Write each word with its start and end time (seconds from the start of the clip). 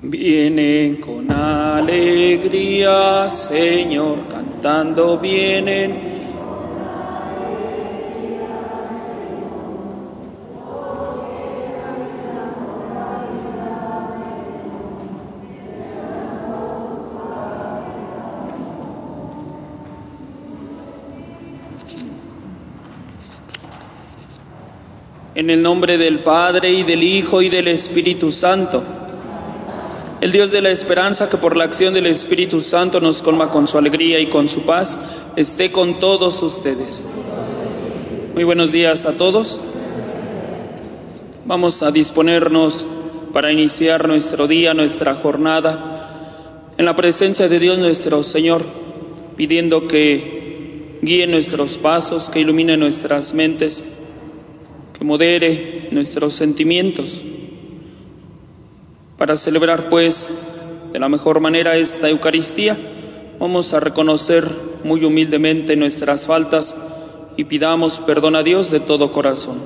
Vienen 0.00 0.98
con 0.98 1.28
alegría, 1.28 3.28
Señor, 3.28 4.28
cantando 4.28 5.18
vienen. 5.18 6.16
En 25.34 25.50
el 25.50 25.60
nombre 25.60 25.98
del 25.98 26.20
Padre 26.20 26.70
y 26.70 26.84
del 26.84 27.02
Hijo 27.02 27.42
y 27.42 27.48
del 27.48 27.66
Espíritu 27.66 28.30
Santo. 28.30 28.97
El 30.20 30.32
Dios 30.32 30.50
de 30.50 30.62
la 30.62 30.70
esperanza 30.70 31.30
que 31.30 31.36
por 31.36 31.56
la 31.56 31.62
acción 31.62 31.94
del 31.94 32.06
Espíritu 32.06 32.60
Santo 32.60 33.00
nos 33.00 33.22
colma 33.22 33.50
con 33.50 33.68
su 33.68 33.78
alegría 33.78 34.18
y 34.18 34.26
con 34.26 34.48
su 34.48 34.62
paz, 34.62 34.98
esté 35.36 35.70
con 35.70 36.00
todos 36.00 36.42
ustedes. 36.42 37.04
Muy 38.34 38.42
buenos 38.42 38.72
días 38.72 39.06
a 39.06 39.16
todos. 39.16 39.60
Vamos 41.46 41.82
a 41.84 41.92
disponernos 41.92 42.84
para 43.32 43.52
iniciar 43.52 44.08
nuestro 44.08 44.48
día, 44.48 44.74
nuestra 44.74 45.14
jornada, 45.14 46.72
en 46.76 46.84
la 46.84 46.96
presencia 46.96 47.48
de 47.48 47.60
Dios 47.60 47.78
nuestro 47.78 48.24
Señor, 48.24 48.66
pidiendo 49.36 49.86
que 49.86 50.98
guíe 51.00 51.28
nuestros 51.28 51.78
pasos, 51.78 52.28
que 52.28 52.40
ilumine 52.40 52.76
nuestras 52.76 53.34
mentes 53.34 53.98
que 54.98 55.04
modere 55.04 55.88
nuestros 55.92 56.34
sentimientos. 56.34 57.22
Para 59.18 59.36
celebrar 59.36 59.88
pues 59.90 60.32
de 60.92 60.98
la 61.00 61.08
mejor 61.08 61.40
manera 61.40 61.76
esta 61.76 62.08
Eucaristía, 62.08 62.78
vamos 63.40 63.74
a 63.74 63.80
reconocer 63.80 64.46
muy 64.84 65.04
humildemente 65.04 65.74
nuestras 65.74 66.28
faltas 66.28 66.94
y 67.36 67.42
pidamos 67.42 67.98
perdón 67.98 68.36
a 68.36 68.44
Dios 68.44 68.70
de 68.70 68.78
todo 68.78 69.10
corazón. 69.10 69.58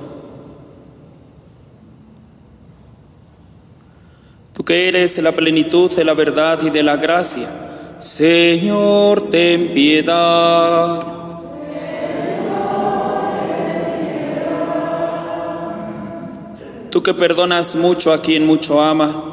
Tú 4.55 4.65
que 4.65 4.89
eres 4.89 5.19
la 5.23 5.33
plenitud 5.33 5.95
de 5.95 6.05
la 6.05 6.15
verdad 6.15 6.63
y 6.63 6.71
de 6.71 6.83
la 6.83 6.97
gracia, 6.97 7.49
Señor, 7.99 9.31
ten 9.31 9.75
piedad. 9.75 11.03
Tú 16.91 17.03
que 17.03 17.13
perdonas 17.13 17.75
mucho 17.75 18.13
a 18.13 18.21
quien 18.21 18.47
mucho 18.47 18.83
ama, 18.83 19.32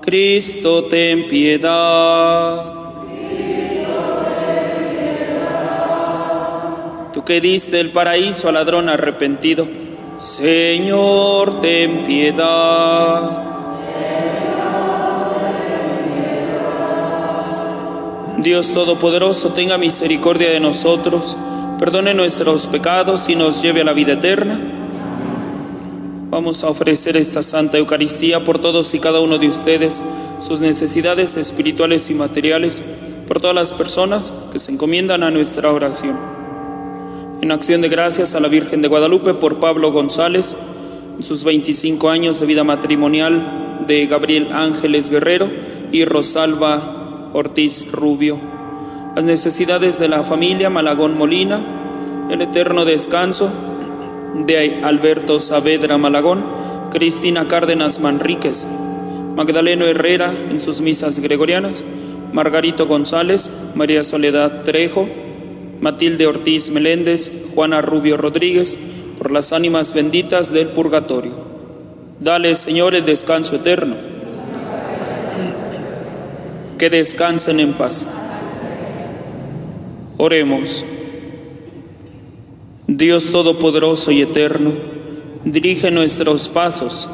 Cristo 0.00 0.84
ten 0.84 1.28
piedad. 1.28 2.64
Tú 7.12 7.24
que 7.24 7.40
diste 7.40 7.80
el 7.80 7.90
paraíso 7.90 8.48
al 8.48 8.54
ladrón 8.54 8.88
arrepentido, 8.88 9.68
Señor, 10.16 11.60
ten 11.60 12.04
piedad. 12.04 13.44
Dios 18.38 18.72
Todopoderoso, 18.72 19.52
tenga 19.52 19.78
misericordia 19.78 20.50
de 20.50 20.60
nosotros, 20.60 21.36
perdone 21.78 22.14
nuestros 22.14 22.68
pecados 22.68 23.28
y 23.28 23.34
nos 23.34 23.60
lleve 23.60 23.80
a 23.80 23.84
la 23.84 23.92
vida 23.92 24.12
eterna. 24.12 24.77
Vamos 26.30 26.62
a 26.62 26.68
ofrecer 26.68 27.16
esta 27.16 27.42
Santa 27.42 27.78
Eucaristía 27.78 28.44
por 28.44 28.58
todos 28.58 28.92
y 28.92 28.98
cada 28.98 29.20
uno 29.20 29.38
de 29.38 29.48
ustedes, 29.48 30.02
sus 30.38 30.60
necesidades 30.60 31.38
espirituales 31.38 32.10
y 32.10 32.14
materiales, 32.14 32.82
por 33.26 33.40
todas 33.40 33.56
las 33.56 33.72
personas 33.72 34.34
que 34.52 34.58
se 34.58 34.72
encomiendan 34.72 35.22
a 35.22 35.30
nuestra 35.30 35.72
oración. 35.72 36.18
En 37.40 37.50
acción 37.50 37.80
de 37.80 37.88
gracias 37.88 38.34
a 38.34 38.40
la 38.40 38.48
Virgen 38.48 38.82
de 38.82 38.88
Guadalupe 38.88 39.32
por 39.32 39.58
Pablo 39.58 39.90
González, 39.90 40.54
sus 41.20 41.44
25 41.44 42.10
años 42.10 42.40
de 42.40 42.46
vida 42.46 42.62
matrimonial 42.62 43.84
de 43.86 44.06
Gabriel 44.06 44.48
Ángeles 44.52 45.08
Guerrero 45.08 45.50
y 45.92 46.04
Rosalba 46.04 47.30
Ortiz 47.32 47.90
Rubio. 47.90 48.38
Las 49.16 49.24
necesidades 49.24 49.98
de 49.98 50.08
la 50.08 50.22
familia 50.24 50.68
Malagón 50.68 51.16
Molina, 51.16 51.58
el 52.30 52.42
eterno 52.42 52.84
descanso 52.84 53.50
de 54.34 54.80
Alberto 54.82 55.40
Saavedra 55.40 55.98
Malagón, 55.98 56.44
Cristina 56.90 57.48
Cárdenas 57.48 58.00
Manríquez, 58.00 58.66
Magdaleno 59.34 59.84
Herrera 59.86 60.32
en 60.50 60.58
sus 60.58 60.80
misas 60.80 61.18
gregorianas, 61.18 61.84
Margarito 62.32 62.86
González, 62.86 63.50
María 63.74 64.04
Soledad 64.04 64.62
Trejo, 64.62 65.08
Matilde 65.80 66.26
Ortiz 66.26 66.70
Meléndez, 66.70 67.32
Juana 67.54 67.80
Rubio 67.80 68.16
Rodríguez, 68.16 68.78
por 69.18 69.30
las 69.32 69.52
ánimas 69.52 69.94
benditas 69.94 70.52
del 70.52 70.68
purgatorio. 70.68 71.32
Dale, 72.20 72.54
Señor, 72.54 72.94
el 72.94 73.04
descanso 73.04 73.56
eterno. 73.56 73.96
Que 76.78 76.90
descansen 76.90 77.60
en 77.60 77.72
paz. 77.72 78.08
Oremos. 80.16 80.84
Dios 82.90 83.32
Todopoderoso 83.32 84.12
y 84.12 84.22
Eterno, 84.22 84.72
dirige 85.44 85.90
nuestros 85.90 86.48
pasos, 86.48 87.06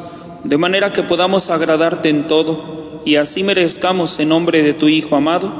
de 0.45 0.57
manera 0.57 0.93
que 0.93 1.03
podamos 1.03 1.49
agradarte 1.49 2.07
en 2.07 2.27
todo 2.27 3.01
y 3.03 3.17
así 3.17 3.43
merezcamos 3.43 4.17
en 4.21 4.29
nombre 4.29 4.63
de 4.63 4.71
tu 4.71 4.87
Hijo 4.87 5.17
amado, 5.17 5.53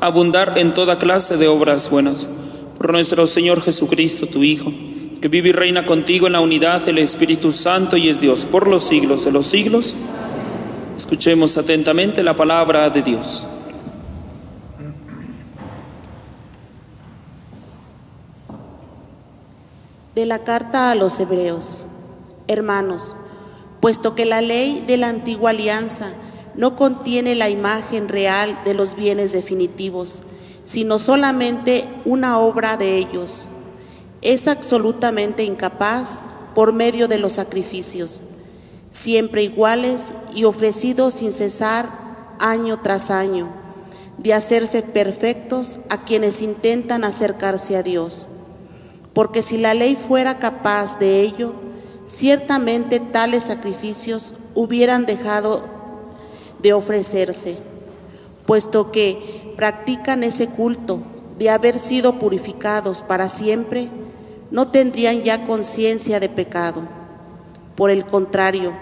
abundar 0.00 0.54
en 0.56 0.72
toda 0.72 0.98
clase 0.98 1.36
de 1.36 1.48
obras 1.48 1.90
buenas. 1.90 2.30
Por 2.78 2.92
nuestro 2.92 3.26
Señor 3.26 3.60
Jesucristo, 3.60 4.26
tu 4.26 4.42
Hijo, 4.42 4.72
que 5.20 5.28
vive 5.28 5.50
y 5.50 5.52
reina 5.52 5.84
contigo 5.84 6.26
en 6.26 6.32
la 6.32 6.40
unidad 6.40 6.86
del 6.86 6.96
Espíritu 6.96 7.52
Santo 7.52 7.98
y 7.98 8.08
es 8.08 8.22
Dios 8.22 8.46
por 8.46 8.68
los 8.68 8.84
siglos 8.84 9.26
de 9.26 9.32
los 9.32 9.48
siglos. 9.48 9.94
Escuchemos 10.96 11.58
atentamente 11.58 12.22
la 12.22 12.34
palabra 12.34 12.88
de 12.88 13.02
Dios. 13.02 13.46
De 20.18 20.26
la 20.26 20.40
carta 20.40 20.90
a 20.90 20.96
los 20.96 21.20
hebreos. 21.20 21.84
Hermanos, 22.48 23.16
puesto 23.78 24.16
que 24.16 24.24
la 24.24 24.40
ley 24.40 24.82
de 24.84 24.96
la 24.96 25.08
antigua 25.08 25.50
alianza 25.50 26.12
no 26.56 26.74
contiene 26.74 27.36
la 27.36 27.50
imagen 27.50 28.08
real 28.08 28.58
de 28.64 28.74
los 28.74 28.96
bienes 28.96 29.30
definitivos, 29.32 30.22
sino 30.64 30.98
solamente 30.98 31.84
una 32.04 32.40
obra 32.40 32.76
de 32.76 32.98
ellos, 32.98 33.46
es 34.20 34.48
absolutamente 34.48 35.44
incapaz 35.44 36.22
por 36.52 36.72
medio 36.72 37.06
de 37.06 37.18
los 37.18 37.34
sacrificios, 37.34 38.24
siempre 38.90 39.44
iguales 39.44 40.14
y 40.34 40.46
ofrecidos 40.46 41.14
sin 41.14 41.30
cesar 41.30 41.88
año 42.40 42.80
tras 42.82 43.12
año, 43.12 43.52
de 44.16 44.34
hacerse 44.34 44.82
perfectos 44.82 45.78
a 45.90 45.98
quienes 45.98 46.42
intentan 46.42 47.04
acercarse 47.04 47.76
a 47.76 47.84
Dios 47.84 48.26
porque 49.18 49.42
si 49.42 49.58
la 49.58 49.74
ley 49.74 49.96
fuera 49.96 50.38
capaz 50.38 51.00
de 51.00 51.22
ello, 51.22 51.52
ciertamente 52.06 53.00
tales 53.00 53.42
sacrificios 53.42 54.36
hubieran 54.54 55.06
dejado 55.06 55.64
de 56.62 56.72
ofrecerse, 56.72 57.58
puesto 58.46 58.92
que 58.92 59.54
practican 59.56 60.22
ese 60.22 60.46
culto 60.46 61.00
de 61.36 61.50
haber 61.50 61.80
sido 61.80 62.20
purificados 62.20 63.02
para 63.02 63.28
siempre, 63.28 63.88
no 64.52 64.68
tendrían 64.68 65.24
ya 65.24 65.46
conciencia 65.48 66.20
de 66.20 66.28
pecado. 66.28 66.82
Por 67.74 67.90
el 67.90 68.06
contrario, 68.06 68.72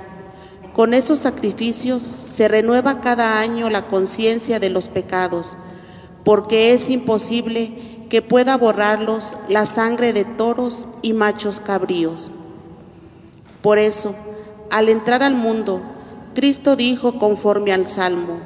con 0.75 0.93
esos 0.93 1.21
sacrificios 1.21 2.03
se 2.03 2.47
renueva 2.47 3.01
cada 3.01 3.41
año 3.41 3.71
la 3.71 3.87
conciencia 3.87 4.61
de 4.61 4.69
los 4.69 4.89
pecados, 4.89 5.57
porque 6.25 6.75
es 6.75 6.91
imposible 6.91 7.96
que 8.09 8.23
pueda 8.23 8.57
borrarlos 8.57 9.37
la 9.49 9.67
sangre 9.67 10.13
de 10.13 10.25
toros 10.25 10.87
y 11.03 11.13
machos 11.13 11.61
cabríos. 11.61 12.35
Por 13.63 13.79
eso, 13.79 14.15
al 14.71 14.89
entrar 14.89 15.23
al 15.23 15.35
mundo, 15.35 15.81
Cristo 16.35 16.77
dijo 16.77 17.19
conforme 17.19 17.73
al 17.73 17.85
Salmo, 17.85 18.39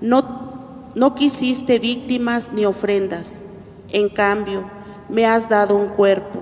no, 0.00 0.90
no 0.94 1.14
quisiste 1.14 1.78
víctimas 1.78 2.52
ni 2.52 2.64
ofrendas, 2.64 3.40
en 3.90 4.08
cambio, 4.08 4.70
me 5.08 5.26
has 5.26 5.48
dado 5.48 5.74
un 5.74 5.88
cuerpo. 5.88 6.40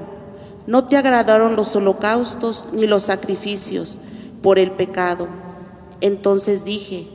No 0.66 0.86
te 0.86 0.96
agradaron 0.96 1.56
los 1.56 1.74
holocaustos 1.76 2.66
ni 2.72 2.86
los 2.86 3.04
sacrificios 3.04 3.98
por 4.42 4.58
el 4.58 4.72
pecado. 4.72 5.28
Entonces 6.00 6.64
dije, 6.64 7.08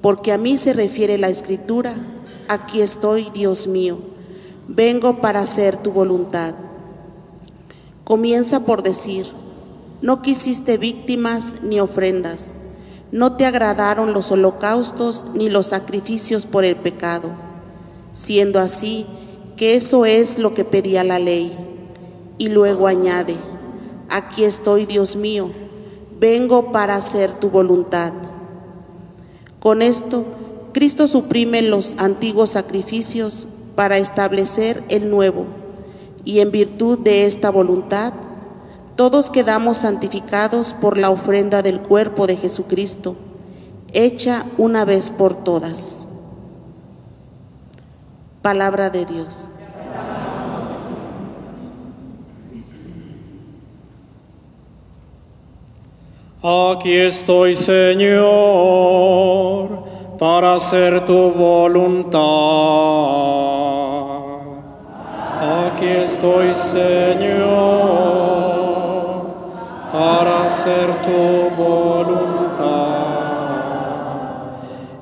porque 0.00 0.32
a 0.32 0.38
mí 0.38 0.58
se 0.58 0.72
refiere 0.72 1.16
la 1.16 1.28
escritura, 1.28 1.94
aquí 2.48 2.80
estoy, 2.80 3.30
Dios 3.32 3.66
mío 3.66 4.15
vengo 4.68 5.20
para 5.20 5.40
hacer 5.40 5.76
tu 5.76 5.92
voluntad. 5.92 6.54
Comienza 8.04 8.64
por 8.64 8.82
decir, 8.82 9.26
no 10.02 10.22
quisiste 10.22 10.78
víctimas 10.78 11.62
ni 11.62 11.80
ofrendas, 11.80 12.52
No 13.12 13.36
te 13.36 13.46
agradaron 13.46 14.12
los 14.12 14.32
holocaustos 14.32 15.24
ni 15.32 15.48
los 15.48 15.68
sacrificios 15.68 16.44
por 16.44 16.64
el 16.64 16.74
pecado, 16.74 17.30
siendo 18.12 18.58
así 18.58 19.06
que 19.56 19.76
eso 19.76 20.04
es 20.04 20.38
lo 20.40 20.54
que 20.54 20.64
pedía 20.64 21.04
la 21.04 21.20
ley. 21.20 21.56
Y 22.36 22.48
luego 22.48 22.88
añade, 22.88 23.36
aquí 24.10 24.42
estoy, 24.42 24.86
Dios 24.86 25.14
mío, 25.14 25.50
vengo 26.18 26.72
para 26.72 26.96
hacer 26.96 27.32
tu 27.34 27.48
voluntad. 27.48 28.12
Con 29.60 29.82
esto, 29.82 30.24
Cristo 30.72 31.06
suprime 31.06 31.62
los 31.62 31.94
antiguos 31.98 32.50
sacrificios 32.50 33.48
para 33.76 33.98
establecer 33.98 34.82
el 34.88 35.08
nuevo, 35.10 35.46
y 36.24 36.40
en 36.40 36.50
virtud 36.50 36.98
de 36.98 37.26
esta 37.26 37.50
voluntad, 37.50 38.12
todos 38.96 39.30
quedamos 39.30 39.76
santificados 39.76 40.74
por 40.74 40.98
la 40.98 41.10
ofrenda 41.10 41.62
del 41.62 41.80
cuerpo 41.80 42.26
de 42.26 42.36
Jesucristo, 42.36 43.14
hecha 43.92 44.44
una 44.58 44.84
vez 44.84 45.10
por 45.10 45.44
todas. 45.44 46.04
Palabra 48.42 48.90
de 48.90 49.04
Dios. 49.04 49.48
Aquí 56.42 56.92
estoy, 56.92 57.56
Señor, 57.56 58.22
para 60.18 60.54
hacer 60.54 61.04
tu 61.04 61.30
voluntad. 61.30 62.20
Aquí 65.40 65.86
estoy, 65.86 66.54
Señor 66.54 68.16
para 69.96 70.44
hacer 70.44 70.86
tu 71.04 71.50
voluntad. 71.56 72.66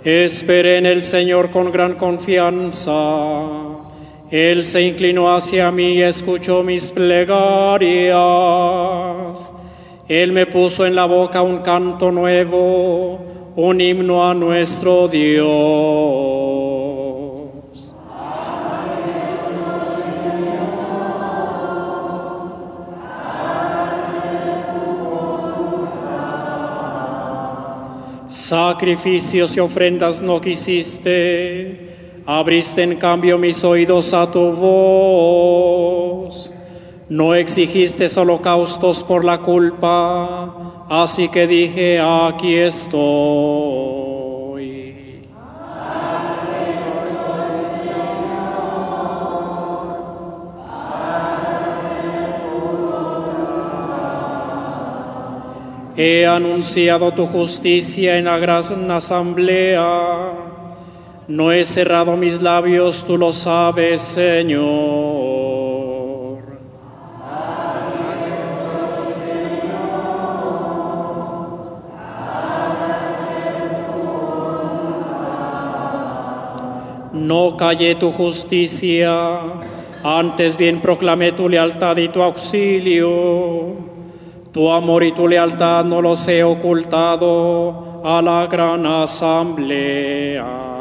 Esperé 0.04 0.78
en 0.78 0.86
el 0.86 1.02
Señor 1.02 1.50
con 1.50 1.72
gran 1.72 1.94
confianza. 1.94 2.92
Él 4.30 4.64
se 4.64 4.82
inclinó 4.82 5.34
hacia 5.34 5.72
mí 5.72 5.94
y 5.94 6.02
escuchó 6.02 6.62
mis 6.62 6.92
plegarias. 6.92 8.14
Él 10.06 10.32
me 10.32 10.46
puso 10.46 10.86
en 10.86 10.94
la 10.94 11.06
boca 11.06 11.42
un 11.42 11.58
canto 11.58 12.12
nuevo, 12.12 13.18
un 13.56 13.80
himno 13.80 14.28
a 14.28 14.34
nuestro 14.34 15.06
Dios. 15.08 15.44
Sacrificios 28.26 29.56
y 29.56 29.60
ofrendas 29.60 30.20
no 30.20 30.40
quisiste, 30.40 32.22
abriste 32.26 32.82
en 32.82 32.96
cambio 32.96 33.38
mis 33.38 33.62
oídos 33.64 34.12
a 34.12 34.30
tu 34.30 34.50
voz. 34.50 35.73
No 37.08 37.34
exigiste 37.34 38.06
holocaustos 38.16 39.04
por 39.04 39.26
la 39.26 39.38
culpa, 39.38 40.86
así 40.88 41.28
que 41.28 41.46
dije, 41.46 42.00
aquí 42.00 42.54
estoy. 42.54 44.24
He 55.96 56.26
anunciado 56.26 57.12
tu 57.12 57.26
justicia 57.26 58.16
en 58.16 58.24
la 58.24 58.38
gran 58.38 58.90
asamblea. 58.90 60.32
No 61.28 61.52
he 61.52 61.64
cerrado 61.66 62.16
mis 62.16 62.40
labios, 62.40 63.04
tú 63.04 63.18
lo 63.18 63.30
sabes, 63.30 64.00
Señor. 64.00 65.33
No 77.34 77.56
callé 77.56 77.96
tu 77.96 78.12
justicia, 78.12 79.40
antes 80.04 80.56
bien 80.56 80.80
proclamé 80.80 81.32
tu 81.32 81.48
lealtad 81.48 81.96
y 81.96 82.06
tu 82.06 82.22
auxilio. 82.22 83.74
Tu 84.52 84.70
amor 84.70 85.02
y 85.02 85.10
tu 85.10 85.26
lealtad 85.26 85.84
no 85.84 86.00
los 86.00 86.28
he 86.28 86.44
ocultado 86.44 88.02
a 88.04 88.22
la 88.22 88.46
gran 88.46 88.86
asamblea. 88.86 90.73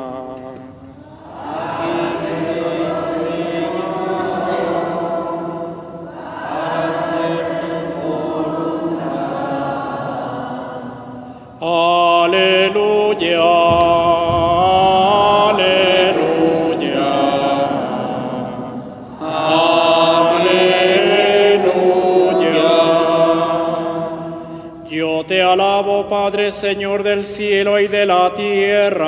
Padre, 26.43 26.51
Señor 26.51 27.03
del 27.03 27.25
cielo 27.25 27.79
y 27.79 27.87
de 27.87 28.05
la 28.05 28.33
tierra, 28.33 29.07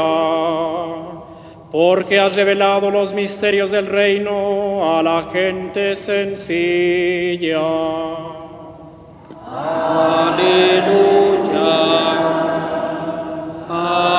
porque 1.69 2.17
has 2.17 2.37
revelado 2.37 2.89
los 2.89 3.13
misterios 3.13 3.71
del 3.71 3.87
reino 3.87 4.97
a 4.97 5.03
la 5.03 5.23
gente 5.23 5.97
sencilla. 5.97 7.59
Aleluya. 9.51 10.85
Aleluya. 13.69 14.15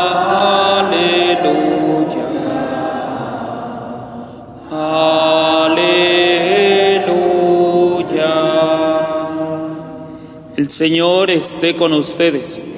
El 10.55 10.71
Señor 10.71 11.31
esté 11.31 11.75
con 11.77 11.95
ustedes. 11.95 12.76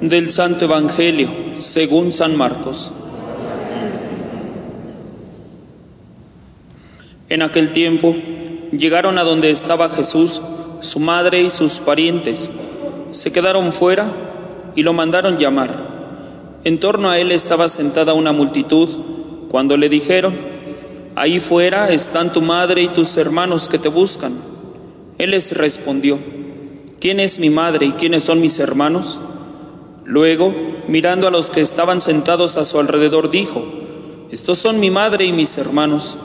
Del 0.00 0.30
Santo 0.30 0.64
Evangelio, 0.64 1.28
según 1.58 2.14
San 2.14 2.34
Marcos. 2.34 2.90
En 7.28 7.42
aquel 7.42 7.70
tiempo 7.72 8.16
llegaron 8.72 9.18
a 9.18 9.24
donde 9.24 9.50
estaba 9.50 9.90
Jesús, 9.90 10.40
su 10.80 11.00
madre 11.00 11.42
y 11.42 11.50
sus 11.50 11.80
parientes. 11.80 12.50
Se 13.10 13.30
quedaron 13.30 13.74
fuera 13.74 14.10
y 14.74 14.84
lo 14.84 14.94
mandaron 14.94 15.36
llamar. 15.36 15.70
En 16.64 16.80
torno 16.80 17.10
a 17.10 17.18
él 17.18 17.30
estaba 17.30 17.68
sentada 17.68 18.14
una 18.14 18.32
multitud. 18.32 18.88
Cuando 19.50 19.76
le 19.76 19.90
dijeron, 19.90 20.34
ahí 21.14 21.40
fuera 21.40 21.90
están 21.90 22.32
tu 22.32 22.40
madre 22.40 22.80
y 22.80 22.88
tus 22.88 23.18
hermanos 23.18 23.68
que 23.68 23.78
te 23.78 23.90
buscan. 23.90 24.32
Él 25.18 25.32
les 25.32 25.54
respondió, 25.54 26.18
¿quién 27.00 27.20
es 27.20 27.38
mi 27.38 27.50
madre 27.50 27.84
y 27.84 27.92
quiénes 27.92 28.24
son 28.24 28.40
mis 28.40 28.58
hermanos? 28.60 29.20
Luego, 30.10 30.52
mirando 30.88 31.28
a 31.28 31.30
los 31.30 31.50
que 31.50 31.60
estaban 31.60 32.00
sentados 32.00 32.56
a 32.56 32.64
su 32.64 32.80
alrededor, 32.80 33.30
dijo, 33.30 33.64
estos 34.32 34.58
son 34.58 34.80
mi 34.80 34.90
madre 34.90 35.24
y 35.24 35.30
mis 35.30 35.56
hermanos, 35.56 36.18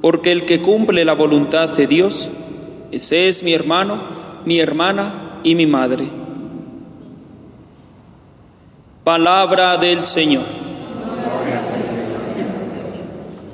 porque 0.00 0.32
el 0.32 0.44
que 0.46 0.60
cumple 0.60 1.04
la 1.04 1.12
voluntad 1.12 1.68
de 1.68 1.86
Dios, 1.86 2.28
ese 2.90 3.28
es 3.28 3.44
mi 3.44 3.52
hermano, 3.52 4.00
mi 4.44 4.58
hermana 4.58 5.38
y 5.44 5.54
mi 5.54 5.64
madre. 5.64 6.08
Palabra 9.04 9.76
del 9.76 10.04
Señor. 10.04 10.42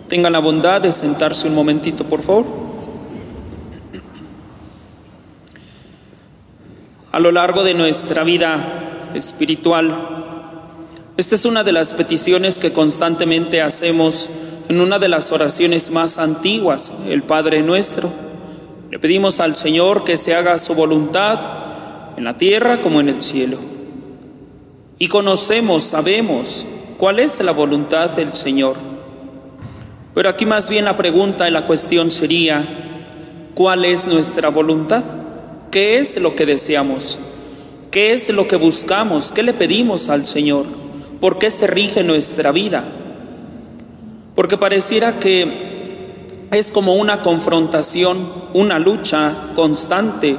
Tengan 0.09 0.33
la 0.33 0.39
bondad 0.39 0.81
de 0.81 0.91
sentarse 0.91 1.49
un 1.49 1.55
momentito, 1.55 2.05
por 2.05 2.23
favor. 2.23 2.47
a 7.13 7.19
lo 7.19 7.33
largo 7.33 7.65
de 7.65 7.75
nuestra 7.75 8.23
vida 8.23 8.90
espiritual. 9.15 9.95
Esta 11.17 11.35
es 11.35 11.45
una 11.45 11.65
de 11.65 11.73
las 11.73 11.93
peticiones 11.93 12.59
que 12.59 12.73
constantemente 12.73 13.61
hacemos 13.61 14.29
en 14.69 14.81
una 14.81 14.99
de 14.99 15.09
las 15.09 15.33
oraciones 15.33 15.91
más 15.91 16.19
antiguas, 16.19 16.95
el 17.09 17.23
Padre 17.23 17.63
nuestro. 17.63 18.11
Le 18.91 18.99
pedimos 18.99 19.41
al 19.41 19.57
Señor 19.57 20.05
que 20.05 20.17
se 20.17 20.35
haga 20.35 20.59
su 20.59 20.75
voluntad 20.75 21.39
en 22.17 22.25
la 22.25 22.37
tierra 22.37 22.81
como 22.81 23.01
en 23.01 23.09
el 23.09 23.21
cielo. 23.21 23.59
Y 24.99 25.09
conocemos, 25.09 25.85
sabemos 25.85 26.67
cuál 26.99 27.19
es 27.19 27.41
la 27.41 27.53
voluntad 27.53 28.11
del 28.11 28.33
Señor. 28.33 28.77
Pero 30.15 30.29
aquí 30.29 30.47
más 30.47 30.69
bien 30.69 30.85
la 30.85 30.97
pregunta 30.97 31.49
y 31.49 31.51
la 31.51 31.65
cuestión 31.65 32.11
sería, 32.11 32.63
¿cuál 33.55 33.85
es 33.85 34.07
nuestra 34.07 34.51
voluntad? 34.51 35.03
¿Qué 35.71 35.99
es 35.99 36.21
lo 36.21 36.35
que 36.35 36.47
deseamos? 36.47 37.19
¿Qué 37.91 38.13
es 38.13 38.29
lo 38.31 38.47
que 38.47 38.55
buscamos? 38.55 39.33
¿Qué 39.33 39.43
le 39.43 39.53
pedimos 39.53 40.11
al 40.11 40.25
Señor? 40.25 40.65
¿Por 41.21 41.39
qué 41.39 41.51
se 41.51 41.67
rige 41.67 42.05
nuestra 42.05 42.53
vida? 42.53 42.85
Porque 44.37 44.57
pareciera 44.57 45.19
que 45.19 46.27
es 46.53 46.71
como 46.71 46.95
una 46.95 47.21
confrontación, 47.21 48.19
una 48.55 48.79
lucha 48.79 49.51
constante, 49.55 50.37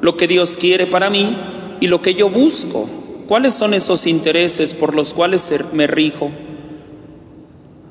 lo 0.00 0.16
que 0.16 0.28
Dios 0.28 0.56
quiere 0.56 0.86
para 0.86 1.10
mí 1.10 1.36
y 1.80 1.88
lo 1.88 2.00
que 2.00 2.14
yo 2.14 2.30
busco. 2.30 2.88
¿Cuáles 3.26 3.54
son 3.54 3.74
esos 3.74 4.06
intereses 4.06 4.74
por 4.74 4.94
los 4.94 5.14
cuales 5.14 5.52
me 5.72 5.88
rijo? 5.88 6.30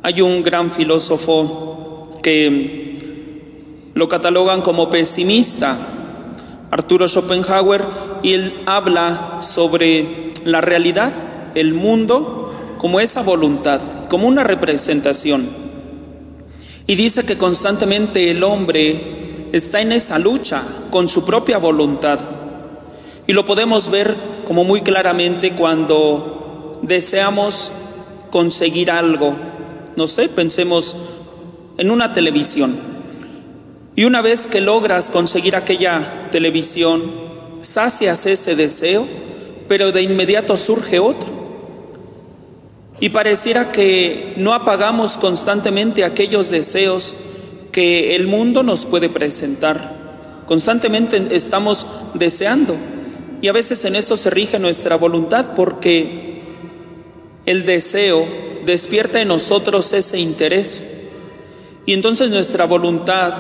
Hay 0.02 0.22
un 0.22 0.44
gran 0.44 0.72
filósofo 0.72 2.10
que 2.22 2.94
lo 3.94 4.08
catalogan 4.08 4.62
como 4.62 4.90
pesimista, 4.90 5.93
Arturo 6.74 7.08
Schopenhauer, 7.08 7.86
y 8.24 8.34
él 8.34 8.64
habla 8.66 9.38
sobre 9.40 10.34
la 10.44 10.60
realidad, 10.60 11.14
el 11.54 11.76
mundo, 11.76 12.52
como 12.80 13.00
esa 13.00 13.22
voluntad, 13.22 13.80
como 14.10 14.28
una 14.28 14.44
representación. 14.44 15.48
Y 16.88 16.96
dice 16.96 17.26
que 17.26 17.38
constantemente 17.38 18.32
el 18.32 18.44
hombre 18.44 19.50
está 19.52 19.82
en 19.82 19.92
esa 19.92 20.18
lucha 20.18 20.64
con 20.90 21.08
su 21.10 21.24
propia 21.24 21.60
voluntad. 21.60 22.20
Y 23.28 23.34
lo 23.34 23.46
podemos 23.46 23.90
ver 23.92 24.16
como 24.44 24.64
muy 24.64 24.82
claramente 24.82 25.52
cuando 25.52 26.80
deseamos 26.82 27.72
conseguir 28.32 28.90
algo. 28.90 29.36
No 29.96 30.08
sé, 30.08 30.28
pensemos 30.28 30.96
en 31.78 31.92
una 31.92 32.14
televisión. 32.14 32.93
Y 33.96 34.06
una 34.06 34.22
vez 34.22 34.48
que 34.48 34.60
logras 34.60 35.12
conseguir 35.12 35.56
aquella 35.56 36.30
televisión, 36.32 37.04
sacias 37.62 38.26
ese 38.26 38.56
deseo, 38.56 39.06
pero 39.68 39.92
de 39.92 40.02
inmediato 40.02 40.58
surge 40.58 41.00
otro. 41.00 41.32
Y 43.00 43.10
pareciera 43.10 43.72
que 43.72 44.34
no 44.38 44.54
apagamos 44.54 45.18
constantemente 45.18 46.04
aquellos 46.04 46.50
deseos 46.50 47.16
que 47.72 48.16
el 48.16 48.28
mundo 48.28 48.64
nos 48.64 48.86
puede 48.86 49.10
presentar. 49.10 50.44
Constantemente 50.48 51.28
estamos 51.32 51.86
deseando 52.14 52.76
y 53.42 53.48
a 53.48 53.52
veces 53.52 53.84
en 53.86 53.96
eso 53.96 54.16
se 54.16 54.30
rige 54.30 54.60
nuestra 54.60 54.96
voluntad 54.96 55.54
porque 55.56 56.42
el 57.46 57.66
deseo 57.66 58.26
despierta 58.66 59.22
en 59.22 59.28
nosotros 59.28 59.92
ese 59.94 60.20
interés. 60.20 60.86
Y 61.86 61.94
entonces 61.94 62.30
nuestra 62.30 62.66
voluntad 62.66 63.34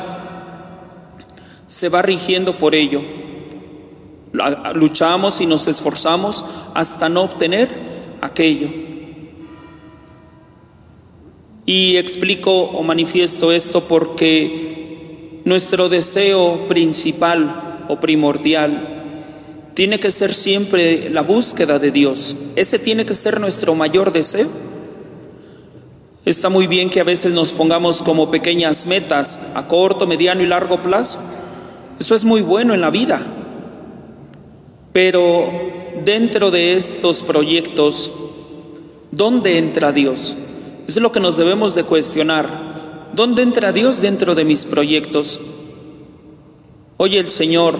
se 1.67 1.89
va 1.89 2.01
rigiendo 2.01 2.57
por 2.57 2.75
ello. 2.75 3.01
Luchamos 4.73 5.41
y 5.41 5.45
nos 5.45 5.67
esforzamos 5.67 6.43
hasta 6.73 7.09
no 7.09 7.23
obtener 7.23 7.69
aquello. 8.21 8.67
Y 11.65 11.97
explico 11.97 12.51
o 12.51 12.83
manifiesto 12.83 13.51
esto 13.51 13.83
porque 13.83 15.41
nuestro 15.45 15.87
deseo 15.87 16.67
principal 16.67 17.85
o 17.87 17.99
primordial 17.99 18.93
tiene 19.73 19.99
que 19.99 20.11
ser 20.11 20.33
siempre 20.33 21.09
la 21.09 21.21
búsqueda 21.21 21.79
de 21.79 21.91
Dios. 21.91 22.35
Ese 22.55 22.79
tiene 22.79 23.05
que 23.05 23.13
ser 23.13 23.39
nuestro 23.39 23.75
mayor 23.75 24.11
deseo. 24.11 24.47
Está 26.25 26.49
muy 26.49 26.67
bien 26.67 26.89
que 26.89 27.01
a 27.01 27.03
veces 27.03 27.33
nos 27.33 27.53
pongamos 27.53 28.01
como 28.01 28.31
pequeñas 28.31 28.85
metas 28.85 29.51
a 29.55 29.67
corto, 29.67 30.07
mediano 30.07 30.41
y 30.41 30.47
largo 30.47 30.81
plazo. 30.81 31.19
Eso 32.03 32.15
es 32.15 32.25
muy 32.25 32.41
bueno 32.41 32.73
en 32.73 32.81
la 32.81 32.89
vida. 32.89 33.21
Pero 34.91 35.49
dentro 36.03 36.51
de 36.51 36.73
estos 36.73 37.23
proyectos, 37.23 38.11
¿dónde 39.11 39.57
entra 39.57 39.93
Dios? 39.93 40.35
Es 40.85 40.97
lo 40.97 41.13
que 41.13 41.21
nos 41.21 41.37
debemos 41.37 41.75
de 41.75 41.85
cuestionar. 41.85 43.09
¿Dónde 43.13 43.41
entra 43.41 43.71
Dios 43.71 44.01
dentro 44.01 44.35
de 44.35 44.43
mis 44.43 44.65
proyectos? 44.65 45.39
Oye 46.97 47.19
el 47.19 47.29
Señor 47.29 47.79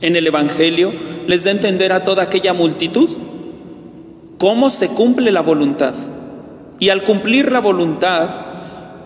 en 0.00 0.14
el 0.14 0.28
Evangelio 0.28 0.92
les 1.26 1.42
da 1.42 1.50
a 1.50 1.54
entender 1.54 1.92
a 1.92 2.04
toda 2.04 2.22
aquella 2.22 2.52
multitud 2.52 3.10
cómo 4.38 4.70
se 4.70 4.90
cumple 4.90 5.32
la 5.32 5.42
voluntad. 5.42 5.96
Y 6.78 6.90
al 6.90 7.02
cumplir 7.02 7.50
la 7.50 7.58
voluntad, 7.58 8.28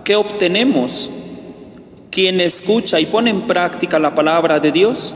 ¿qué 0.05 0.17
obtenemos? 0.17 1.13
Quien 2.17 2.41
escucha 2.41 2.99
y 2.99 3.05
pone 3.05 3.29
en 3.29 3.43
práctica 3.43 3.99
la 3.99 4.15
palabra 4.15 4.59
de 4.59 4.73
Dios, 4.73 5.15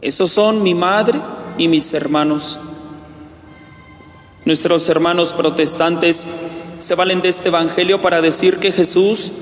esos 0.00 0.30
son 0.30 0.62
mi 0.62 0.72
madre 0.72 1.20
y 1.58 1.68
mis 1.68 1.92
hermanos. 1.92 2.58
Nuestros 4.46 4.88
hermanos 4.88 5.34
protestantes 5.34 6.26
se 6.78 6.94
valen 6.94 7.20
de 7.20 7.28
este 7.28 7.50
Evangelio 7.50 8.00
para 8.00 8.22
decir 8.22 8.56
que 8.56 8.72
Jesús 8.72 9.32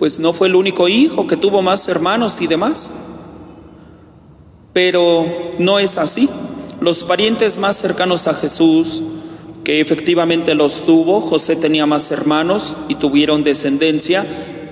pues 0.00 0.18
no 0.18 0.32
fue 0.32 0.48
el 0.48 0.56
único 0.56 0.88
hijo, 0.88 1.28
que 1.28 1.36
tuvo 1.36 1.62
más 1.62 1.86
hermanos 1.86 2.40
y 2.40 2.48
demás. 2.48 3.02
Pero 4.72 5.52
no 5.60 5.78
es 5.78 5.96
así. 5.96 6.28
Los 6.80 7.04
parientes 7.04 7.60
más 7.60 7.76
cercanos 7.76 8.26
a 8.26 8.34
Jesús, 8.34 9.00
que 9.62 9.80
efectivamente 9.80 10.56
los 10.56 10.84
tuvo, 10.84 11.20
José 11.20 11.54
tenía 11.54 11.86
más 11.86 12.10
hermanos 12.10 12.74
y 12.88 12.96
tuvieron 12.96 13.44
descendencia, 13.44 14.26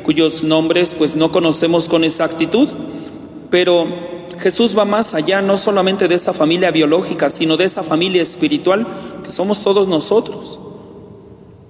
cuyos 0.09 0.43
nombres 0.43 0.95
pues 0.95 1.17
no 1.17 1.31
conocemos 1.31 1.87
con 1.87 2.03
exactitud, 2.03 2.67
pero 3.51 3.87
Jesús 4.39 4.75
va 4.75 4.87
más 4.87 5.13
allá 5.13 5.43
no 5.43 5.59
solamente 5.59 6.09
de 6.09 6.15
esa 6.15 6.33
familia 6.33 6.71
biológica, 6.71 7.29
sino 7.29 7.59
de 7.59 7.65
esa 7.65 7.83
familia 7.83 8.23
espiritual 8.23 8.87
que 9.23 9.31
somos 9.31 9.63
todos 9.63 9.87
nosotros. 9.87 10.61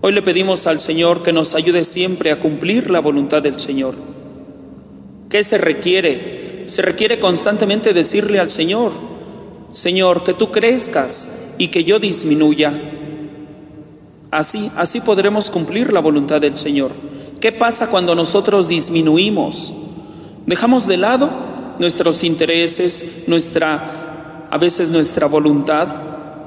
Hoy 0.03 0.13
le 0.13 0.23
pedimos 0.23 0.69
al 0.69 0.81
Señor 0.81 1.25
que 1.25 1.33
nos 1.33 1.57
ayude 1.57 1.83
siempre 1.83 2.31
a 2.31 2.39
cumplir 2.39 2.93
la 2.93 3.01
voluntad 3.01 3.43
del 3.43 3.59
Señor. 3.59 3.97
¿Qué 5.29 5.43
se 5.43 5.59
requiere? 5.59 6.63
se 6.67 6.83
requiere 6.83 7.19
constantemente 7.19 7.93
decirle 7.93 8.39
al 8.39 8.53
Señor, 8.53 8.93
Señor, 9.73 10.23
que 10.23 10.35
tú 10.35 10.53
crezcas 10.53 11.55
y 11.59 11.69
que 11.69 11.83
yo 11.83 11.99
disminuya. 11.99 12.73
Así, 14.31 14.71
así 14.77 15.01
podremos 15.01 15.51
cumplir 15.51 15.93
la 15.93 15.99
voluntad 15.99 16.41
del 16.41 16.57
Señor. 16.57 17.08
¿Qué 17.41 17.53
pasa 17.53 17.89
cuando 17.89 18.15
nosotros 18.15 18.69
disminuimos? 18.69 19.73
Dejamos 20.47 20.87
de 20.87 20.97
lado 20.97 21.31
nuestros 21.79 22.25
intereses, 22.25 23.25
nuestra 23.27 24.47
a 24.51 24.59
veces 24.59 24.91
nuestra 24.91 25.27
voluntad 25.27 25.89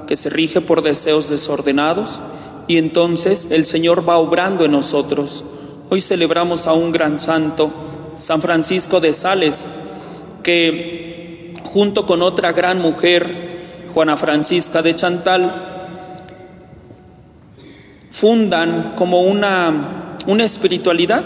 que 0.06 0.16
se 0.16 0.28
rige 0.28 0.60
por 0.60 0.82
deseos 0.82 1.28
desordenados 1.28 2.20
y 2.66 2.76
entonces 2.76 3.48
el 3.50 3.64
Señor 3.64 4.08
va 4.08 4.18
obrando 4.18 4.64
en 4.64 4.72
nosotros. 4.72 5.44
Hoy 5.88 6.00
celebramos 6.00 6.66
a 6.66 6.72
un 6.72 6.90
gran 6.90 7.18
santo, 7.18 7.70
San 8.16 8.40
Francisco 8.40 9.00
de 9.00 9.12
Sales, 9.12 9.66
que 10.42 11.54
junto 11.64 12.06
con 12.06 12.22
otra 12.22 12.52
gran 12.52 12.80
mujer, 12.80 13.86
Juana 13.94 14.16
Francisca 14.16 14.82
de 14.82 14.96
Chantal, 14.96 15.88
fundan 18.10 18.94
como 18.96 19.22
una, 19.22 20.01
una 20.26 20.44
espiritualidad, 20.44 21.24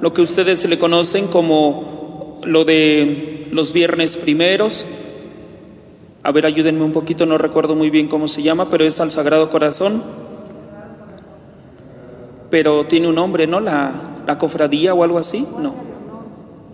lo 0.00 0.12
que 0.12 0.22
ustedes 0.22 0.64
le 0.68 0.78
conocen 0.78 1.26
como 1.26 2.40
lo 2.44 2.64
de 2.64 3.48
los 3.50 3.72
viernes 3.72 4.16
primeros. 4.16 4.86
A 6.22 6.32
ver, 6.32 6.46
ayúdenme 6.46 6.84
un 6.84 6.92
poquito, 6.92 7.26
no 7.26 7.38
recuerdo 7.38 7.74
muy 7.74 7.90
bien 7.90 8.08
cómo 8.08 8.28
se 8.28 8.42
llama, 8.42 8.68
pero 8.68 8.84
es 8.84 9.00
al 9.00 9.10
Sagrado 9.10 9.50
Corazón. 9.50 10.02
Pero 12.50 12.86
tiene 12.86 13.08
un 13.08 13.14
nombre, 13.14 13.46
¿no? 13.46 13.60
La, 13.60 13.92
la 14.26 14.38
cofradía 14.38 14.94
o 14.94 15.04
algo 15.04 15.18
así, 15.18 15.46
no. 15.58 15.88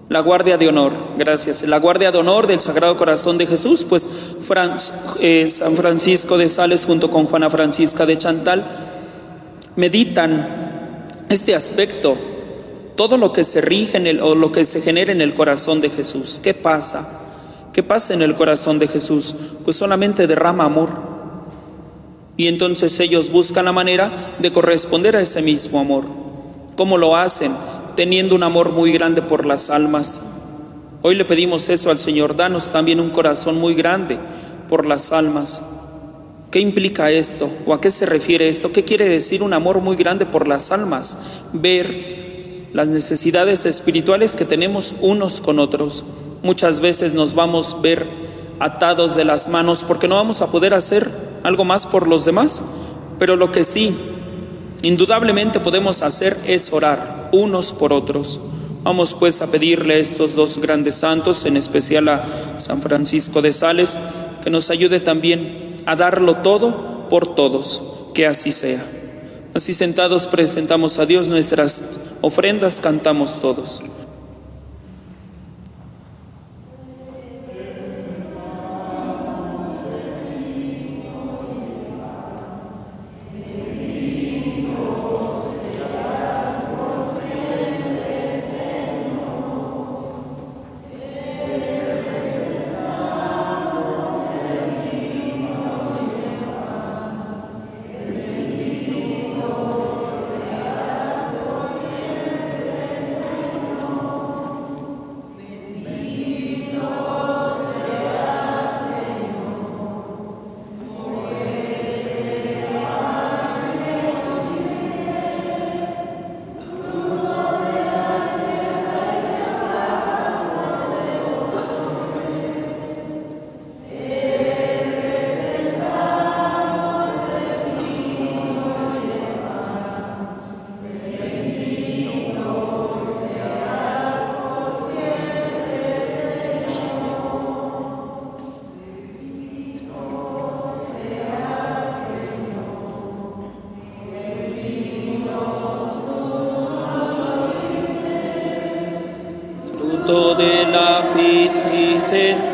La 0.08 0.20
Guardia 0.20 0.58
de 0.58 0.68
Honor, 0.68 0.92
gracias. 1.16 1.62
La 1.62 1.78
Guardia 1.78 2.12
de 2.12 2.18
Honor 2.18 2.46
del 2.46 2.60
Sagrado 2.60 2.96
Corazón 2.96 3.38
de 3.38 3.46
Jesús, 3.46 3.86
pues 3.88 4.08
eh, 5.20 5.46
San 5.48 5.76
Francisco 5.76 6.36
de 6.36 6.48
Sales 6.48 6.84
junto 6.84 7.10
con 7.10 7.24
Juana 7.24 7.48
Francisca 7.48 8.04
de 8.04 8.18
Chantal 8.18 8.64
meditan 9.76 10.63
este 11.28 11.54
aspecto, 11.54 12.16
todo 12.96 13.16
lo 13.16 13.32
que 13.32 13.44
se 13.44 13.60
rige 13.60 13.96
en 13.96 14.06
el, 14.06 14.20
o 14.20 14.34
lo 14.34 14.52
que 14.52 14.64
se 14.64 14.80
genera 14.80 15.12
en 15.12 15.20
el 15.20 15.34
corazón 15.34 15.80
de 15.80 15.90
Jesús. 15.90 16.40
¿Qué 16.42 16.54
pasa? 16.54 17.20
¿Qué 17.72 17.82
pasa 17.82 18.14
en 18.14 18.22
el 18.22 18.36
corazón 18.36 18.78
de 18.78 18.88
Jesús? 18.88 19.34
Pues 19.64 19.76
solamente 19.76 20.26
derrama 20.26 20.64
amor. 20.64 20.90
Y 22.36 22.48
entonces 22.48 22.98
ellos 23.00 23.30
buscan 23.30 23.64
la 23.64 23.72
manera 23.72 24.36
de 24.38 24.52
corresponder 24.52 25.16
a 25.16 25.20
ese 25.20 25.42
mismo 25.42 25.80
amor. 25.80 26.04
¿Cómo 26.76 26.98
lo 26.98 27.16
hacen? 27.16 27.52
teniendo 27.94 28.34
un 28.34 28.42
amor 28.42 28.72
muy 28.72 28.92
grande 28.92 29.22
por 29.22 29.46
las 29.46 29.70
almas. 29.70 30.22
Hoy 31.02 31.14
le 31.14 31.24
pedimos 31.24 31.68
eso 31.68 31.90
al 31.90 31.98
Señor, 31.98 32.36
danos 32.36 32.70
también 32.70 33.00
un 33.00 33.10
corazón 33.10 33.58
muy 33.58 33.74
grande 33.74 34.18
por 34.68 34.86
las 34.86 35.12
almas. 35.12 35.73
¿Qué 36.54 36.60
implica 36.60 37.10
esto? 37.10 37.50
¿O 37.66 37.74
a 37.74 37.80
qué 37.80 37.90
se 37.90 38.06
refiere 38.06 38.48
esto? 38.48 38.70
¿Qué 38.70 38.84
quiere 38.84 39.08
decir 39.08 39.42
un 39.42 39.52
amor 39.52 39.80
muy 39.80 39.96
grande 39.96 40.24
por 40.24 40.46
las 40.46 40.70
almas? 40.70 41.42
Ver 41.52 42.68
las 42.72 42.86
necesidades 42.86 43.66
espirituales 43.66 44.36
que 44.36 44.44
tenemos 44.44 44.94
unos 45.00 45.40
con 45.40 45.58
otros. 45.58 46.04
Muchas 46.44 46.78
veces 46.78 47.12
nos 47.12 47.34
vamos 47.34 47.74
a 47.74 47.80
ver 47.80 48.06
atados 48.60 49.16
de 49.16 49.24
las 49.24 49.48
manos, 49.48 49.82
porque 49.82 50.06
no 50.06 50.14
vamos 50.14 50.42
a 50.42 50.52
poder 50.52 50.74
hacer 50.74 51.10
algo 51.42 51.64
más 51.64 51.88
por 51.88 52.06
los 52.06 52.24
demás, 52.24 52.62
pero 53.18 53.34
lo 53.34 53.50
que 53.50 53.64
sí, 53.64 53.92
indudablemente 54.82 55.58
podemos 55.58 56.02
hacer 56.02 56.36
es 56.46 56.72
orar 56.72 57.30
unos 57.32 57.72
por 57.72 57.92
otros. 57.92 58.40
Vamos 58.84 59.12
pues 59.14 59.42
a 59.42 59.50
pedirle 59.50 59.94
a 59.94 59.98
estos 59.98 60.36
dos 60.36 60.58
grandes 60.58 60.94
santos, 60.94 61.46
en 61.46 61.56
especial 61.56 62.06
a 62.10 62.24
San 62.58 62.80
Francisco 62.80 63.42
de 63.42 63.52
Sales, 63.52 63.98
que 64.44 64.50
nos 64.50 64.70
ayude 64.70 65.00
también 65.00 65.63
a 65.86 65.96
darlo 65.96 66.36
todo 66.36 67.08
por 67.08 67.34
todos, 67.34 67.82
que 68.14 68.26
así 68.26 68.52
sea. 68.52 68.84
Así 69.54 69.72
sentados 69.72 70.26
presentamos 70.26 70.98
a 70.98 71.06
Dios 71.06 71.28
nuestras 71.28 72.16
ofrendas, 72.20 72.80
cantamos 72.80 73.40
todos. 73.40 73.82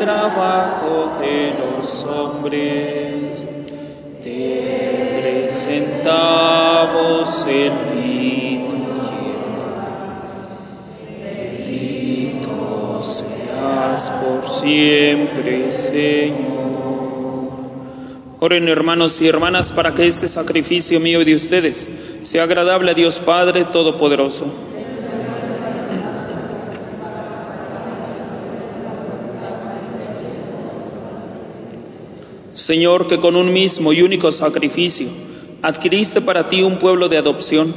Trabajo 0.01 1.17
de 1.21 1.53
los 1.59 2.03
hombres. 2.05 3.47
Te 4.23 5.19
presentamos 5.21 7.45
el 7.47 7.71
vino 7.93 8.71
y 11.19 11.23
Bendito 11.23 12.99
seas 12.99 14.09
por 14.09 14.43
siempre, 14.47 15.71
Señor. 15.71 16.41
Oren 18.39 18.67
hermanos 18.69 19.21
y 19.21 19.27
hermanas 19.27 19.71
para 19.71 19.93
que 19.93 20.07
este 20.07 20.27
sacrificio 20.27 20.99
mío 20.99 21.21
y 21.21 21.25
de 21.25 21.35
ustedes 21.35 21.87
sea 22.23 22.41
agradable 22.43 22.89
a 22.89 22.95
Dios 22.95 23.19
Padre 23.19 23.65
Todopoderoso. 23.65 24.70
Señor, 32.61 33.07
que 33.07 33.19
con 33.19 33.35
un 33.35 33.51
mismo 33.51 33.91
y 33.91 34.01
único 34.01 34.31
sacrificio 34.31 35.07
adquiriste 35.61 36.21
para 36.21 36.47
ti 36.47 36.63
un 36.63 36.77
pueblo 36.77 37.09
de 37.09 37.17
adopción, 37.17 37.73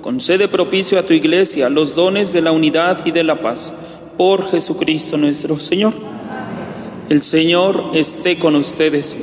concede 0.00 0.48
propicio 0.48 0.98
a 0.98 1.02
tu 1.02 1.12
iglesia 1.12 1.68
los 1.68 1.94
dones 1.94 2.32
de 2.32 2.42
la 2.42 2.52
unidad 2.52 3.04
y 3.04 3.10
de 3.10 3.24
la 3.24 3.40
paz, 3.40 3.74
por 4.16 4.50
Jesucristo 4.50 5.16
nuestro 5.16 5.58
Señor. 5.58 5.92
El 7.08 7.22
Señor 7.22 7.90
esté 7.94 8.38
con 8.38 8.54
ustedes. 8.56 9.18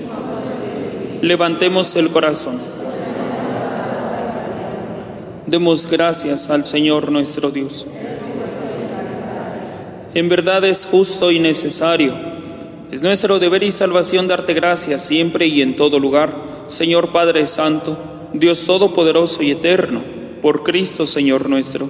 Levantemos 1.21 1.95
el 1.95 2.09
corazón. 2.09 2.59
Demos 5.45 5.89
gracias 5.89 6.49
al 6.49 6.65
Señor 6.65 7.11
nuestro 7.11 7.49
Dios. 7.49 7.87
En 10.13 10.29
verdad 10.29 10.65
es 10.65 10.85
justo 10.85 11.31
y 11.31 11.39
necesario 11.39 12.36
es 12.91 13.01
nuestro 13.03 13.37
deber 13.39 13.63
y 13.63 13.71
salvación 13.71 14.27
darte 14.27 14.53
gracias 14.53 15.05
siempre 15.05 15.45
y 15.47 15.61
en 15.61 15.75
todo 15.75 15.99
lugar, 15.99 16.33
Señor 16.67 17.09
Padre 17.09 17.45
Santo, 17.45 17.97
Dios 18.33 18.65
Todopoderoso 18.65 19.43
y 19.43 19.51
Eterno, 19.51 20.01
por 20.41 20.63
Cristo 20.63 21.05
Señor 21.05 21.49
nuestro. 21.49 21.89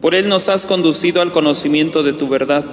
Por 0.00 0.14
Él 0.14 0.28
nos 0.28 0.48
has 0.48 0.64
conducido 0.64 1.20
al 1.20 1.32
conocimiento 1.32 2.02
de 2.02 2.14
tu 2.14 2.28
verdad, 2.28 2.64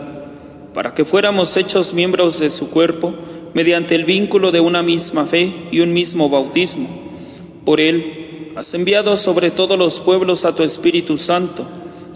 para 0.74 0.94
que 0.94 1.04
fuéramos 1.04 1.58
hechos 1.58 1.94
miembros 1.94 2.40
de 2.40 2.50
su 2.50 2.70
cuerpo 2.70 3.14
mediante 3.54 3.96
el 3.96 4.06
vínculo 4.06 4.52
de 4.52 4.62
una 4.62 4.82
misma 4.82 5.26
fe 5.26 5.54
y 5.72 5.82
un 5.82 5.94
mismo 5.94 6.30
bautismo. 6.30 6.88
Por 7.66 7.82
Él 7.82 8.52
has 8.56 8.74
enviado 8.74 9.18
sobre 9.18 9.52
todos 9.52 9.78
los 9.78 10.00
pueblos 10.00 10.46
a 10.46 10.56
tu 10.56 10.64
Espíritu 10.64 11.18
Santo, 11.18 11.66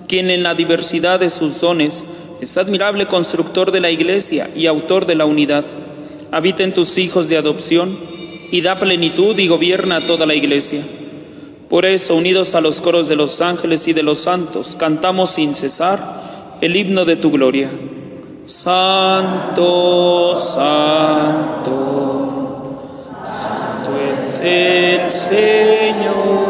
quien 0.08 0.30
en 0.30 0.44
la 0.44 0.56
diversidad 0.56 1.20
de 1.20 1.30
sus 1.30 1.60
dones 1.60 2.06
es 2.42 2.58
admirable 2.58 3.08
constructor 3.08 3.72
de 3.72 3.80
la 3.80 3.90
iglesia 3.90 4.50
y 4.56 4.68
autor 4.68 5.06
de 5.06 5.16
la 5.16 5.26
unidad. 5.26 5.66
Habita 6.32 6.64
en 6.64 6.74
tus 6.74 6.98
hijos 6.98 7.30
de 7.30 7.38
adopción 7.38 7.98
y 8.52 8.62
da 8.62 8.76
plenitud 8.76 9.38
y 9.38 9.48
gobierna 9.48 10.02
toda 10.02 10.26
la 10.26 10.36
iglesia. 10.36 10.82
Por 11.70 11.86
eso, 11.86 12.16
unidos 12.16 12.56
a 12.56 12.62
los 12.62 12.80
coros 12.80 13.08
de 13.08 13.16
los 13.16 13.42
ángeles 13.42 13.88
y 13.88 13.94
de 13.94 14.04
los 14.04 14.22
santos, 14.22 14.76
cantamos 14.78 15.32
sin 15.32 15.54
cesar 15.54 16.00
el 16.62 16.76
himno 16.76 17.06
de 17.06 17.16
tu 17.18 17.32
gloria. 17.32 17.70
Santo, 18.46 20.36
santo, 20.38 21.66
santo 23.24 23.92
es 24.18 24.40
el 24.44 25.12
Señor. 25.12 26.48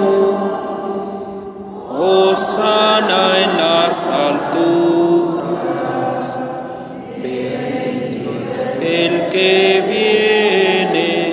sana 2.36 3.39
en 3.39 3.58
las 3.58 4.06
alturas 4.06 5.37
el 8.82 9.30
que 9.30 9.84
viene 9.88 11.28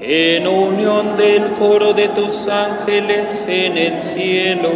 en 0.00 0.46
unión 0.46 1.16
del 1.16 1.52
coro 1.52 1.92
de 1.92 2.08
tus 2.08 2.48
ángeles 2.48 3.46
en 3.48 3.76
el 3.76 4.02
cielo. 4.02 4.70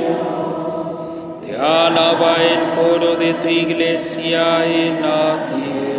Te 1.47 1.57
alaba 1.57 2.37
el 2.37 2.71
coro 2.77 3.16
de 3.16 3.35
tu 3.35 3.49
iglesia 3.49 4.64
en 4.66 5.03
la 5.03 5.47
tierra. 5.47 5.97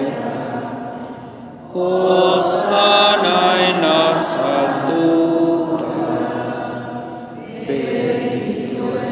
sana 2.41 3.55
en 3.69 3.81
las 3.81 4.37
alturas. 4.37 5.56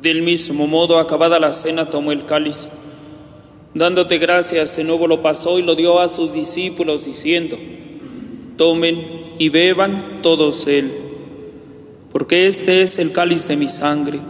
Del 0.00 0.22
mismo 0.22 0.68
modo, 0.68 0.98
acabada 0.98 1.40
la 1.40 1.52
cena, 1.52 1.86
tomó 1.86 2.12
el 2.12 2.24
cáliz. 2.24 2.70
Dándote 3.74 4.18
gracias, 4.18 4.76
de 4.76 4.84
nuevo 4.84 5.08
lo 5.08 5.22
pasó 5.22 5.58
y 5.58 5.62
lo 5.62 5.74
dio 5.74 5.98
a 5.98 6.06
sus 6.06 6.32
discípulos, 6.32 7.04
diciendo, 7.04 7.58
tomen 8.56 9.34
y 9.38 9.48
beban 9.48 10.20
todos 10.22 10.68
él, 10.68 10.92
porque 12.12 12.46
este 12.46 12.82
es 12.82 12.98
el 13.00 13.12
cáliz 13.12 13.48
de 13.48 13.56
mi 13.56 13.68
sangre, 13.68 14.20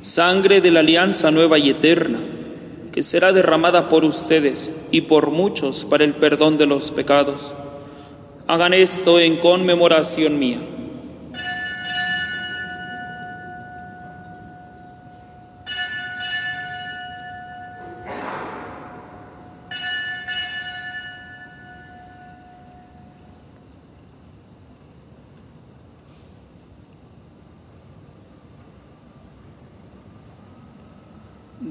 sangre 0.00 0.62
de 0.62 0.70
la 0.70 0.80
alianza 0.80 1.30
nueva 1.30 1.58
y 1.58 1.68
eterna, 1.68 2.18
que 2.92 3.02
será 3.02 3.32
derramada 3.32 3.90
por 3.90 4.04
ustedes 4.04 4.86
y 4.90 5.02
por 5.02 5.30
muchos 5.30 5.84
para 5.84 6.04
el 6.04 6.14
perdón 6.14 6.56
de 6.56 6.66
los 6.66 6.92
pecados. 6.92 7.52
Hagan 8.46 8.72
esto 8.72 9.20
en 9.20 9.36
conmemoración 9.36 10.38
mía. 10.38 10.58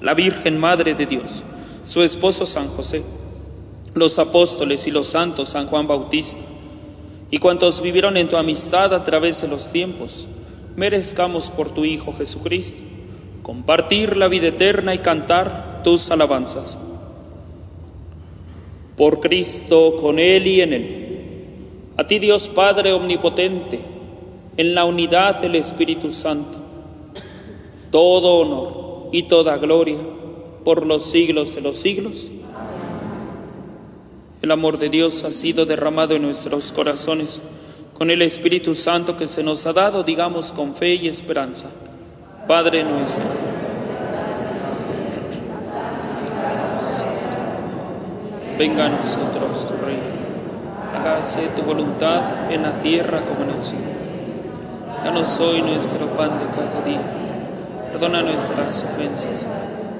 la 0.00 0.14
Virgen 0.14 0.58
Madre 0.58 0.94
de 0.94 1.06
Dios, 1.06 1.42
su 1.84 2.02
esposo 2.02 2.46
San 2.46 2.68
José, 2.68 3.02
los 3.94 4.18
apóstoles 4.18 4.86
y 4.86 4.90
los 4.90 5.08
santos 5.08 5.50
San 5.50 5.66
Juan 5.66 5.86
Bautista, 5.86 6.44
y 7.30 7.38
cuantos 7.38 7.82
vivieron 7.82 8.16
en 8.16 8.28
tu 8.28 8.36
amistad 8.36 8.94
a 8.94 9.04
través 9.04 9.42
de 9.42 9.48
los 9.48 9.72
tiempos, 9.72 10.28
merezcamos 10.76 11.50
por 11.50 11.68
tu 11.70 11.84
Hijo 11.84 12.14
Jesucristo 12.16 12.82
compartir 13.48 14.18
la 14.18 14.28
vida 14.28 14.48
eterna 14.48 14.94
y 14.94 14.98
cantar 14.98 15.80
tus 15.82 16.10
alabanzas. 16.10 16.78
Por 18.94 19.20
Cristo, 19.20 19.96
con 19.96 20.18
Él 20.18 20.46
y 20.46 20.60
en 20.60 20.72
Él. 20.74 21.08
A 21.96 22.06
ti 22.06 22.18
Dios 22.18 22.50
Padre 22.50 22.92
Omnipotente, 22.92 23.80
en 24.58 24.74
la 24.74 24.84
unidad 24.84 25.40
del 25.40 25.54
Espíritu 25.54 26.12
Santo, 26.12 26.58
todo 27.90 28.40
honor 28.40 28.87
y 29.12 29.24
toda 29.24 29.56
gloria 29.58 29.98
por 30.64 30.86
los 30.86 31.10
siglos 31.10 31.54
de 31.54 31.60
los 31.60 31.78
siglos. 31.78 32.28
El 34.42 34.50
amor 34.50 34.78
de 34.78 34.88
Dios 34.88 35.24
ha 35.24 35.32
sido 35.32 35.66
derramado 35.66 36.14
en 36.14 36.22
nuestros 36.22 36.72
corazones 36.72 37.42
con 37.94 38.10
el 38.10 38.22
Espíritu 38.22 38.74
Santo 38.74 39.16
que 39.16 39.26
se 39.26 39.42
nos 39.42 39.66
ha 39.66 39.72
dado, 39.72 40.04
digamos, 40.04 40.52
con 40.52 40.74
fe 40.74 40.94
y 40.94 41.08
esperanza. 41.08 41.68
Padre 42.46 42.84
nuestro. 42.84 43.24
Venga 48.58 48.86
a 48.86 48.88
nosotros 48.90 49.68
tu 49.68 49.84
reino. 49.84 50.02
Hágase 50.94 51.48
tu 51.56 51.62
voluntad 51.62 52.52
en 52.52 52.62
la 52.62 52.80
tierra 52.80 53.24
como 53.24 53.42
en 53.42 53.56
el 53.56 53.64
cielo. 53.64 53.84
Danos 55.04 55.40
hoy 55.40 55.62
nuestro 55.62 56.06
pan 56.08 56.38
de 56.38 56.46
cada 56.46 56.82
día 56.82 57.27
Perdona 57.92 58.22
nuestras 58.22 58.84
ofensas, 58.84 59.48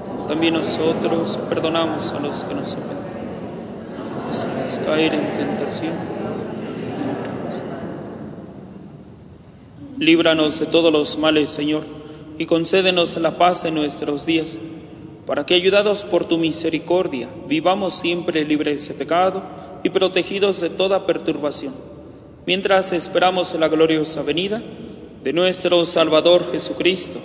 como 0.07 0.27
también 0.27 0.55
nosotros 0.55 1.39
perdonamos 1.49 2.13
a 2.13 2.21
los 2.21 2.45
que 2.45 2.55
nos 2.55 2.75
ofenden. 2.75 2.99
No 4.27 4.63
nos 4.63 4.79
caer 4.81 5.15
en 5.15 5.35
tentación. 5.35 5.95
Líbranos 9.99 10.61
de 10.61 10.67
todos 10.67 10.93
los 10.93 11.19
males, 11.19 11.51
Señor, 11.51 11.83
y 12.39 12.45
concédenos 12.45 13.17
la 13.17 13.39
paz 13.39 13.65
en 13.65 13.75
nuestros 13.75 14.27
días, 14.27 14.59
para 15.27 15.47
que, 15.47 15.55
ayudados 15.55 16.05
por 16.05 16.27
tu 16.27 16.37
misericordia, 16.37 17.27
vivamos 17.49 17.95
siempre 17.95 18.45
libres 18.45 18.87
de 18.87 18.95
pecado 18.95 19.43
y 19.83 19.89
protegidos 19.89 20.61
de 20.61 20.69
toda 20.69 21.07
perturbación, 21.07 21.75
mientras 22.47 22.93
esperamos 22.93 23.55
la 23.55 23.69
gloriosa 23.69 24.23
venida 24.23 24.63
de 25.25 25.33
nuestro 25.33 25.85
Salvador 25.85 26.53
Jesucristo 26.53 27.19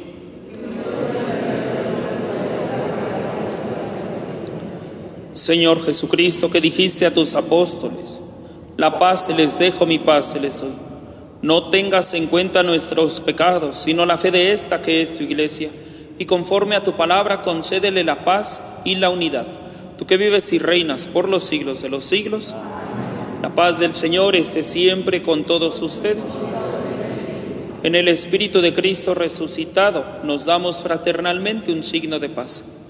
Señor 5.44 5.84
Jesucristo, 5.84 6.50
que 6.50 6.62
dijiste 6.62 7.06
a 7.06 7.14
tus 7.14 7.36
apóstoles, 7.36 8.24
la 8.78 8.98
paz 8.98 9.26
se 9.26 9.34
les 9.34 9.60
dejo, 9.60 9.86
mi 9.86 10.00
paz 10.00 10.32
se 10.32 10.40
les 10.40 10.62
doy. 10.62 10.72
No 11.42 11.70
tengas 11.70 12.14
en 12.14 12.28
cuenta 12.28 12.64
nuestros 12.64 13.20
pecados, 13.20 13.78
sino 13.78 14.06
la 14.06 14.18
fe 14.18 14.32
de 14.32 14.54
esta 14.54 14.82
que 14.82 15.02
es 15.02 15.18
tu 15.18 15.24
iglesia, 15.26 15.70
y 16.18 16.24
conforme 16.24 16.78
a 16.78 16.84
tu 16.86 16.96
palabra 16.96 17.42
concédele 17.42 18.06
la 18.06 18.24
paz 18.24 18.80
y 18.86 18.96
la 18.96 19.10
unidad. 19.10 19.46
Tú 19.98 20.08
que 20.08 20.16
vives 20.16 20.54
y 20.54 20.60
reinas 20.60 21.08
por 21.08 21.28
los 21.28 21.44
siglos 21.44 21.82
de 21.82 21.90
los 21.90 22.06
siglos, 22.06 22.56
la 23.42 23.54
paz 23.54 23.80
del 23.80 23.94
Señor 23.94 24.38
esté 24.38 24.64
siempre 24.64 25.22
con 25.22 25.44
todos 25.44 25.82
ustedes. 25.82 26.40
En 27.84 27.96
el 27.96 28.08
Espíritu 28.08 28.62
de 28.62 28.72
Cristo 28.72 29.14
resucitado 29.14 30.06
nos 30.24 30.46
damos 30.46 30.82
fraternalmente 30.82 31.74
un 31.74 31.84
signo 31.84 32.20
de 32.20 32.30
paz. 32.30 32.83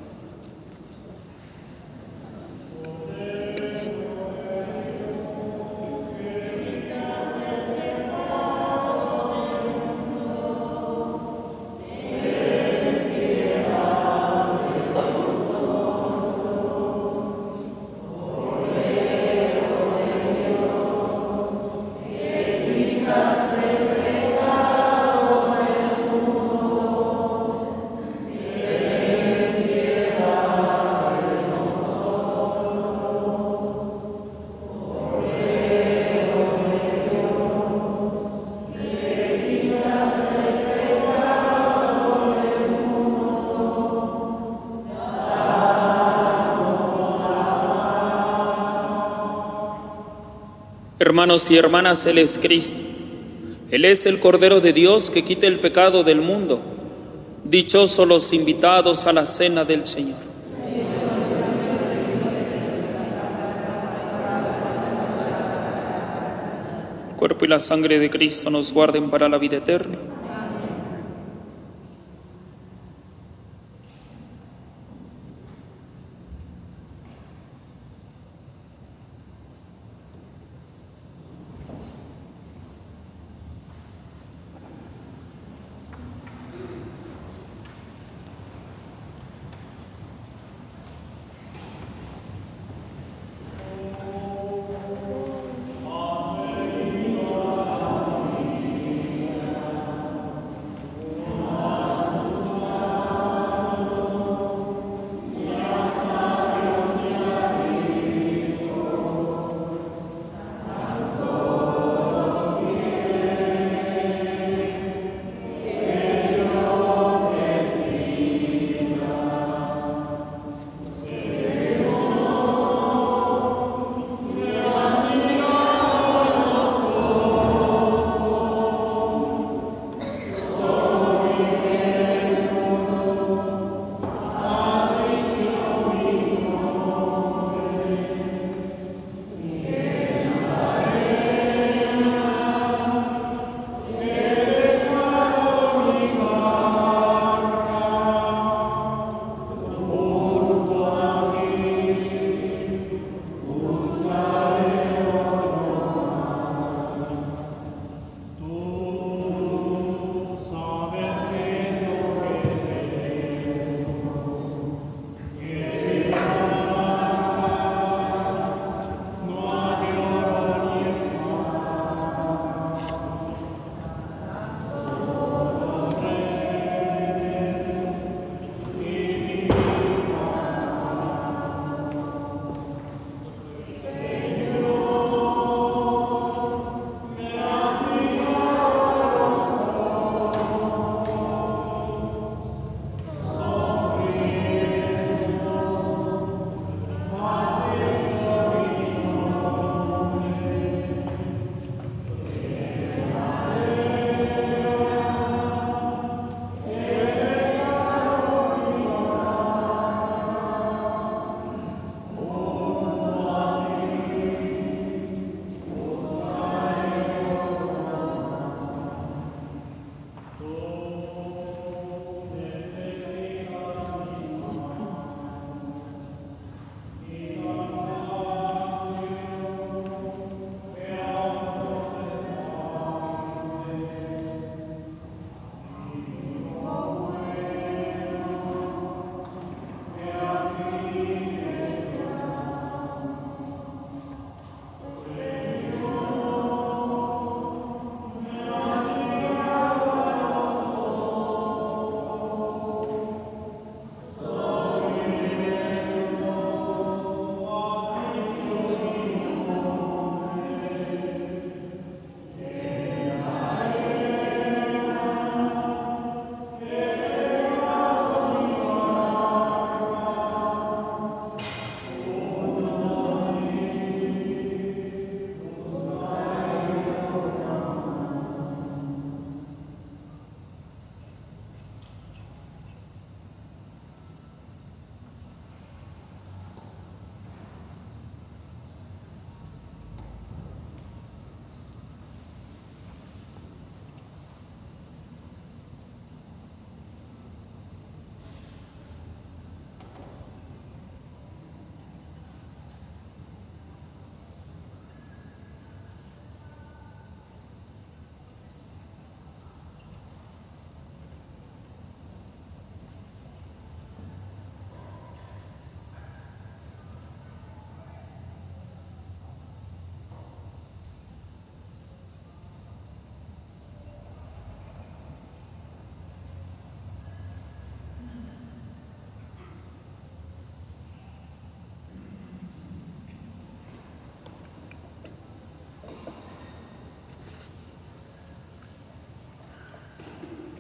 Hermanos 51.14 51.52
y 51.52 51.58
hermanas, 51.58 52.08
Él 52.08 52.18
es 52.18 52.40
Cristo. 52.40 52.82
Él 53.70 53.86
es 53.86 54.08
el 54.08 54.20
Cordero 54.20 54.62
de 54.62 54.74
Dios 54.74 55.12
que 55.12 55.24
quita 55.24 55.46
el 55.46 55.60
pecado 55.60 56.04
del 56.04 56.22
mundo. 56.22 56.60
Dichosos 57.44 58.08
los 58.08 58.34
invitados 58.34 59.06
a 59.06 59.14
la 59.14 59.28
cena 59.28 59.64
del 59.64 59.86
Señor. 59.86 60.18
El 67.12 67.16
cuerpo 67.16 67.46
y 67.46 67.48
la 67.48 67.60
sangre 67.60 68.00
de 68.00 68.10
Cristo 68.10 68.50
nos 68.50 68.74
guarden 68.74 69.12
para 69.12 69.30
la 69.30 69.38
vida 69.38 69.58
eterna. 69.58 69.96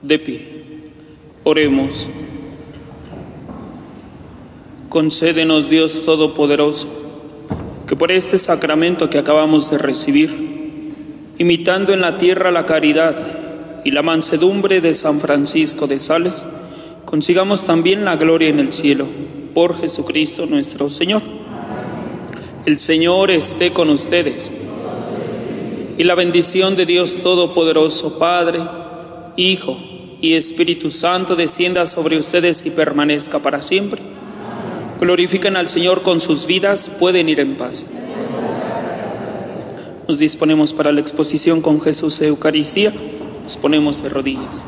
De 0.03 0.19
pie. 0.19 0.41
Oremos. 1.45 2.09
Concédenos, 4.89 5.69
Dios 5.69 6.03
Todopoderoso, 6.03 6.89
que 7.87 7.95
por 7.95 8.11
este 8.11 8.37
sacramento 8.37 9.09
que 9.09 9.17
acabamos 9.17 9.71
de 9.71 9.77
recibir, 9.77 10.91
imitando 11.37 11.93
en 11.93 12.01
la 12.01 12.17
tierra 12.17 12.51
la 12.51 12.65
caridad 12.65 13.15
y 13.85 13.91
la 13.91 14.01
mansedumbre 14.01 14.81
de 14.81 14.93
San 14.93 15.21
Francisco 15.21 15.87
de 15.87 15.99
Sales, 15.99 16.45
consigamos 17.05 17.65
también 17.65 18.03
la 18.03 18.17
gloria 18.17 18.49
en 18.49 18.59
el 18.59 18.73
cielo, 18.73 19.07
por 19.53 19.79
Jesucristo 19.79 20.45
nuestro 20.45 20.89
Señor. 20.89 21.21
El 22.65 22.77
Señor 22.77 23.31
esté 23.31 23.71
con 23.71 23.89
ustedes. 23.89 24.51
Y 25.97 26.03
la 26.03 26.15
bendición 26.15 26.75
de 26.75 26.85
Dios 26.85 27.21
Todopoderoso, 27.23 28.19
Padre, 28.19 28.59
Hijo 29.37 29.92
y 30.23 30.35
Espíritu 30.35 30.89
Santo 30.89 31.35
descienda 31.35 31.85
sobre 31.85 32.17
ustedes 32.17 32.65
y 32.65 32.71
permanezca 32.71 33.39
para 33.39 33.61
siempre. 33.61 34.01
Glorifican 35.01 35.57
al 35.57 35.67
Señor 35.67 36.01
con 36.01 36.21
sus 36.21 36.47
vidas, 36.47 36.87
pueden 36.97 37.27
ir 37.27 37.41
en 37.41 37.57
paz. 37.57 37.87
Nos 40.07 40.17
disponemos 40.17 40.71
para 40.71 40.93
la 40.93 41.01
exposición 41.01 41.59
con 41.59 41.81
Jesús 41.81 42.21
Eucaristía, 42.21 42.93
nos 43.43 43.57
ponemos 43.57 44.01
de 44.01 44.07
rodillas. 44.07 44.65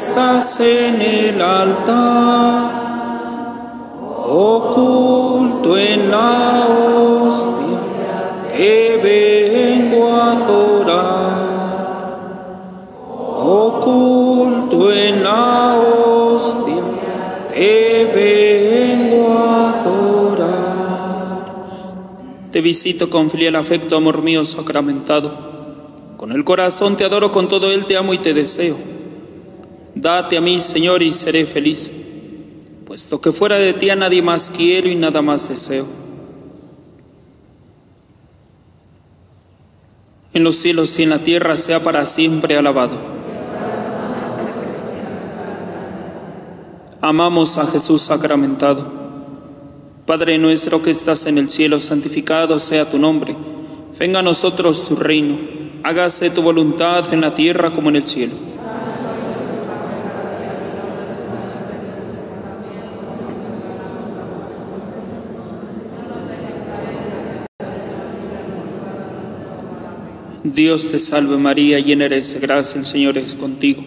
Estás 0.00 0.58
en 0.60 1.02
el 1.02 1.42
altar, 1.42 2.70
oculto 4.26 5.76
en 5.76 6.10
la 6.10 6.66
hostia, 6.66 7.80
te 8.56 8.96
vengo 8.96 10.10
a 10.10 10.32
adorar. 10.32 11.50
Oculto 13.42 14.90
en 14.90 15.22
la 15.22 15.76
hostia, 15.76 16.82
te 17.50 18.06
vengo 18.14 19.36
a 19.36 19.80
adorar. 19.80 21.40
Te 22.50 22.62
visito 22.62 23.10
con 23.10 23.28
filial 23.28 23.56
afecto, 23.56 23.96
amor 23.96 24.22
mío 24.22 24.46
sacramentado. 24.46 25.50
Con 26.16 26.32
el 26.32 26.42
corazón 26.44 26.96
te 26.96 27.04
adoro, 27.04 27.30
con 27.32 27.48
todo 27.48 27.70
él 27.70 27.84
te 27.84 27.98
amo 27.98 28.14
y 28.14 28.18
te 28.18 28.32
deseo. 28.32 28.89
Date 29.94 30.36
a 30.36 30.40
mí, 30.40 30.60
Señor, 30.60 31.02
y 31.02 31.12
seré 31.12 31.44
feliz, 31.46 31.92
puesto 32.86 33.20
que 33.20 33.32
fuera 33.32 33.56
de 33.56 33.72
ti 33.72 33.90
a 33.90 33.96
nadie 33.96 34.22
más 34.22 34.50
quiero 34.50 34.88
y 34.88 34.94
nada 34.94 35.22
más 35.22 35.48
deseo. 35.48 35.86
En 40.32 40.44
los 40.44 40.56
cielos 40.56 40.98
y 40.98 41.02
en 41.02 41.10
la 41.10 41.18
tierra 41.18 41.56
sea 41.56 41.82
para 41.82 42.06
siempre 42.06 42.56
alabado. 42.56 42.96
Amamos 47.00 47.58
a 47.58 47.66
Jesús 47.66 48.02
sacramentado. 48.02 49.00
Padre 50.06 50.38
nuestro 50.38 50.82
que 50.82 50.90
estás 50.90 51.26
en 51.26 51.38
el 51.38 51.50
cielo, 51.50 51.80
santificado 51.80 52.60
sea 52.60 52.88
tu 52.88 52.98
nombre. 52.98 53.36
Venga 53.98 54.20
a 54.20 54.22
nosotros 54.22 54.86
tu 54.86 54.96
reino 54.96 55.60
hágase 55.82 56.30
tu 56.30 56.42
voluntad 56.42 57.12
en 57.12 57.20
la 57.20 57.30
tierra 57.30 57.72
como 57.72 57.88
en 57.88 57.96
el 57.96 58.04
cielo. 58.04 58.49
Dios 70.42 70.90
te 70.90 70.98
salve 70.98 71.36
María, 71.36 71.78
llena 71.80 72.06
eres 72.06 72.34
de 72.34 72.40
gracia, 72.40 72.78
el 72.78 72.86
Señor 72.86 73.18
es 73.18 73.36
contigo. 73.36 73.84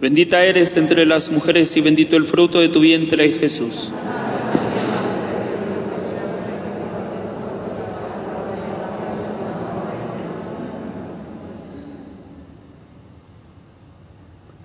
Bendita 0.00 0.44
eres 0.44 0.76
entre 0.76 1.06
las 1.06 1.30
mujeres 1.30 1.76
y 1.76 1.80
bendito 1.80 2.16
el 2.16 2.24
fruto 2.24 2.60
de 2.60 2.68
tu 2.68 2.80
vientre 2.80 3.30
Jesús. 3.30 3.90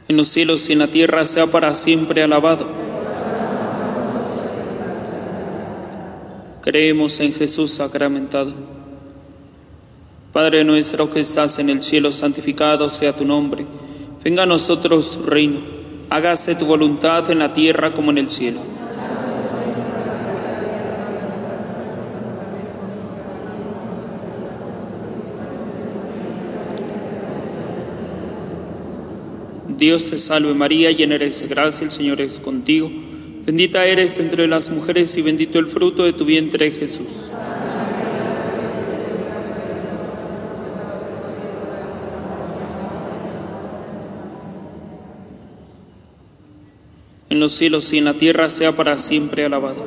en 0.08 0.18
los 0.18 0.30
cielos 0.30 0.70
y 0.70 0.74
en 0.74 0.80
la 0.80 0.88
tierra 0.88 1.26
sea 1.26 1.48
para 1.48 1.74
siempre 1.74 2.24
alabado. 2.24 2.68
Creemos 6.62 7.20
en 7.20 7.34
Jesús 7.34 7.72
sacramentado. 7.72 8.75
Padre 10.36 10.66
nuestro 10.66 11.10
que 11.10 11.22
estás 11.22 11.60
en 11.60 11.70
el 11.70 11.82
cielo, 11.82 12.12
santificado 12.12 12.90
sea 12.90 13.14
tu 13.14 13.24
nombre. 13.24 13.66
Venga 14.22 14.44
a 14.44 14.46
nosotros 14.46 15.18
tu 15.18 15.24
reino. 15.24 15.62
Hágase 16.10 16.56
tu 16.56 16.66
voluntad 16.66 17.32
en 17.32 17.40
la 17.40 17.54
tierra 17.54 17.94
como 17.94 18.12
en 18.12 18.18
el 18.18 18.30
cielo. 18.30 18.60
Dios 29.78 30.10
te 30.10 30.20
salve 30.20 30.54
María, 30.54 30.92
llena 30.92 31.16
eres 31.16 31.44
de 31.44 31.48
gracia, 31.48 31.86
el 31.86 31.92
Señor 31.92 32.20
es 32.20 32.42
contigo. 32.42 32.92
Bendita 33.46 33.86
eres 33.86 34.20
entre 34.20 34.50
las 34.50 34.70
mujeres 34.70 35.16
y 35.16 35.22
bendito 35.22 35.60
el 35.60 35.68
fruto 35.68 36.04
de 36.04 36.12
tu 36.12 36.26
vientre 36.26 36.72
Jesús. 36.72 37.32
En 47.36 47.42
los 47.42 47.54
cielos 47.54 47.92
y 47.92 47.98
en 47.98 48.06
la 48.06 48.14
tierra 48.14 48.50
sea 48.50 48.72
para 48.72 48.98
siempre 48.98 49.44
alabado. 49.44 49.86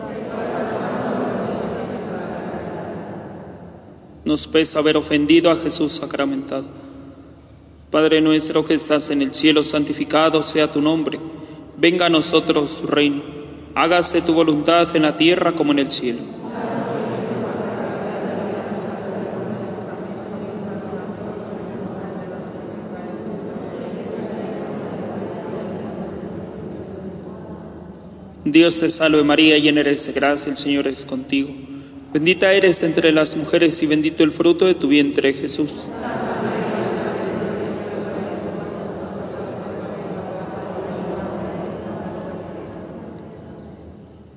Nos 4.22 4.46
pesa 4.46 4.80
haber 4.80 4.98
ofendido 4.98 5.50
a 5.50 5.56
Jesús 5.56 5.94
sacramentado. 5.94 6.66
Padre 7.90 8.20
nuestro 8.20 8.66
que 8.66 8.74
estás 8.74 9.08
en 9.08 9.22
el 9.22 9.32
cielo, 9.32 9.64
santificado 9.64 10.42
sea 10.42 10.70
tu 10.70 10.82
nombre. 10.82 11.18
Venga 11.78 12.04
a 12.04 12.10
nosotros 12.10 12.82
tu 12.82 12.86
reino. 12.86 13.22
Hágase 13.74 14.20
tu 14.20 14.34
voluntad 14.34 14.94
en 14.94 15.04
la 15.04 15.16
tierra 15.16 15.54
como 15.54 15.72
en 15.72 15.78
el 15.78 15.90
cielo. 15.90 16.37
Dios 28.52 28.80
te 28.80 28.88
salve 28.88 29.22
María, 29.24 29.58
llena 29.58 29.80
eres 29.80 30.06
de 30.06 30.12
gracia, 30.14 30.50
el 30.50 30.56
Señor 30.56 30.86
es 30.88 31.04
contigo. 31.04 31.50
Bendita 32.14 32.50
eres 32.54 32.82
entre 32.82 33.12
las 33.12 33.36
mujeres 33.36 33.82
y 33.82 33.86
bendito 33.86 34.24
el 34.24 34.32
fruto 34.32 34.64
de 34.64 34.74
tu 34.74 34.88
vientre 34.88 35.34
Jesús. 35.34 35.82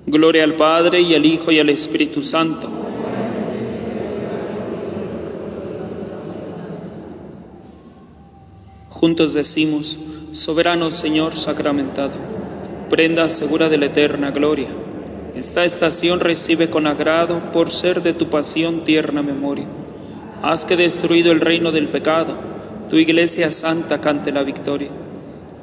Gloria 0.05 0.43
al 0.43 0.57
Padre 0.57 0.99
y 0.99 1.15
al 1.15 1.25
Hijo 1.25 1.53
y 1.53 1.59
al 1.59 1.69
Espíritu 1.69 2.21
Santo. 2.21 2.69
Juntos 8.89 9.33
decimos, 9.33 9.97
soberano 10.33 10.91
Señor 10.91 11.33
sacramentado, 11.33 12.13
prenda 12.91 13.27
segura 13.29 13.69
de 13.69 13.79
la 13.79 13.87
eterna 13.87 14.29
gloria. 14.29 14.67
Esta 15.35 15.65
estación 15.65 16.19
recibe 16.19 16.69
con 16.69 16.85
agrado 16.85 17.51
por 17.51 17.71
ser 17.71 18.03
de 18.03 18.13
tu 18.13 18.29
pasión 18.29 18.83
tierna 18.85 19.23
memoria. 19.23 19.65
Haz 20.43 20.65
que 20.65 20.75
destruido 20.75 21.31
el 21.31 21.41
reino 21.41 21.71
del 21.71 21.87
pecado, 21.87 22.35
tu 22.89 22.97
iglesia 22.97 23.49
santa 23.49 23.99
cante 23.99 24.31
la 24.31 24.43
victoria. 24.43 24.89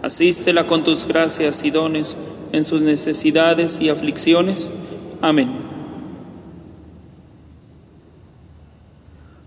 Asístela 0.02 0.66
con 0.66 0.82
tus 0.82 1.06
gracias 1.06 1.64
y 1.64 1.70
dones 1.70 2.18
en 2.52 2.64
sus 2.64 2.82
necesidades 2.82 3.80
y 3.80 3.90
aflicciones. 3.90 4.70
Amén. 5.20 5.68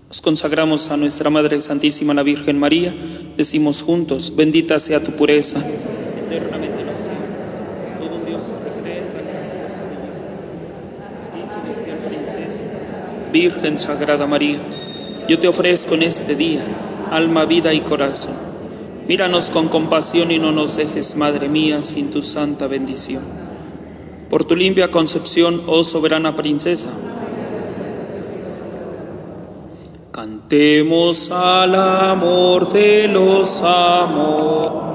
Nos 0.10 0.22
consagramos 0.22 0.92
a 0.92 0.98
nuestra 0.98 1.30
Madre 1.30 1.62
Santísima, 1.62 2.14
la 2.14 2.22
Virgen 2.22 2.60
María. 2.60 2.94
Decimos 3.38 3.82
juntos, 3.82 4.36
bendita 4.36 4.78
sea 4.78 5.02
tu 5.02 5.14
pureza. 5.14 5.58
Eternamente 6.28 6.84
lo 6.84 6.98
sea. 6.98 7.14
Es 7.86 7.98
todo 7.98 8.16
un 8.18 8.26
Dios 8.26 8.44
que 8.44 8.82
cree 8.82 9.02
tan 9.04 9.26
graciosa 9.26 9.82
belleza. 9.88 10.28
A 10.28 11.34
ti, 11.34 11.40
celestial 11.48 11.98
princesa, 12.00 12.64
Virgen 13.32 13.80
Sagrada 13.80 14.28
María, 14.28 14.60
yo 15.28 15.40
te 15.40 15.48
ofrezco 15.48 15.96
en 15.96 16.04
este 16.04 16.36
día 16.36 16.62
alma, 17.12 17.46
vida 17.46 17.74
y 17.74 17.82
corazón. 17.82 18.36
Míranos 19.08 19.50
con 19.50 19.68
compasión 19.68 20.32
y 20.32 20.40
no 20.40 20.52
nos 20.52 20.78
dejes, 20.78 21.16
Madre 21.16 21.50
mía, 21.50 21.82
sin 21.82 22.12
tu 22.12 22.24
santa 22.24 22.68
bendición. 22.68 23.22
Por 24.30 24.46
tu 24.46 24.56
limpia 24.56 24.92
concepción, 24.92 25.62
oh 25.68 25.84
soberana 25.84 26.36
princesa, 26.36 26.90
Cantemos 30.12 31.32
al 31.32 31.74
amor 31.76 32.72
de 32.72 33.08
los 33.08 33.62
amores. 33.62 34.91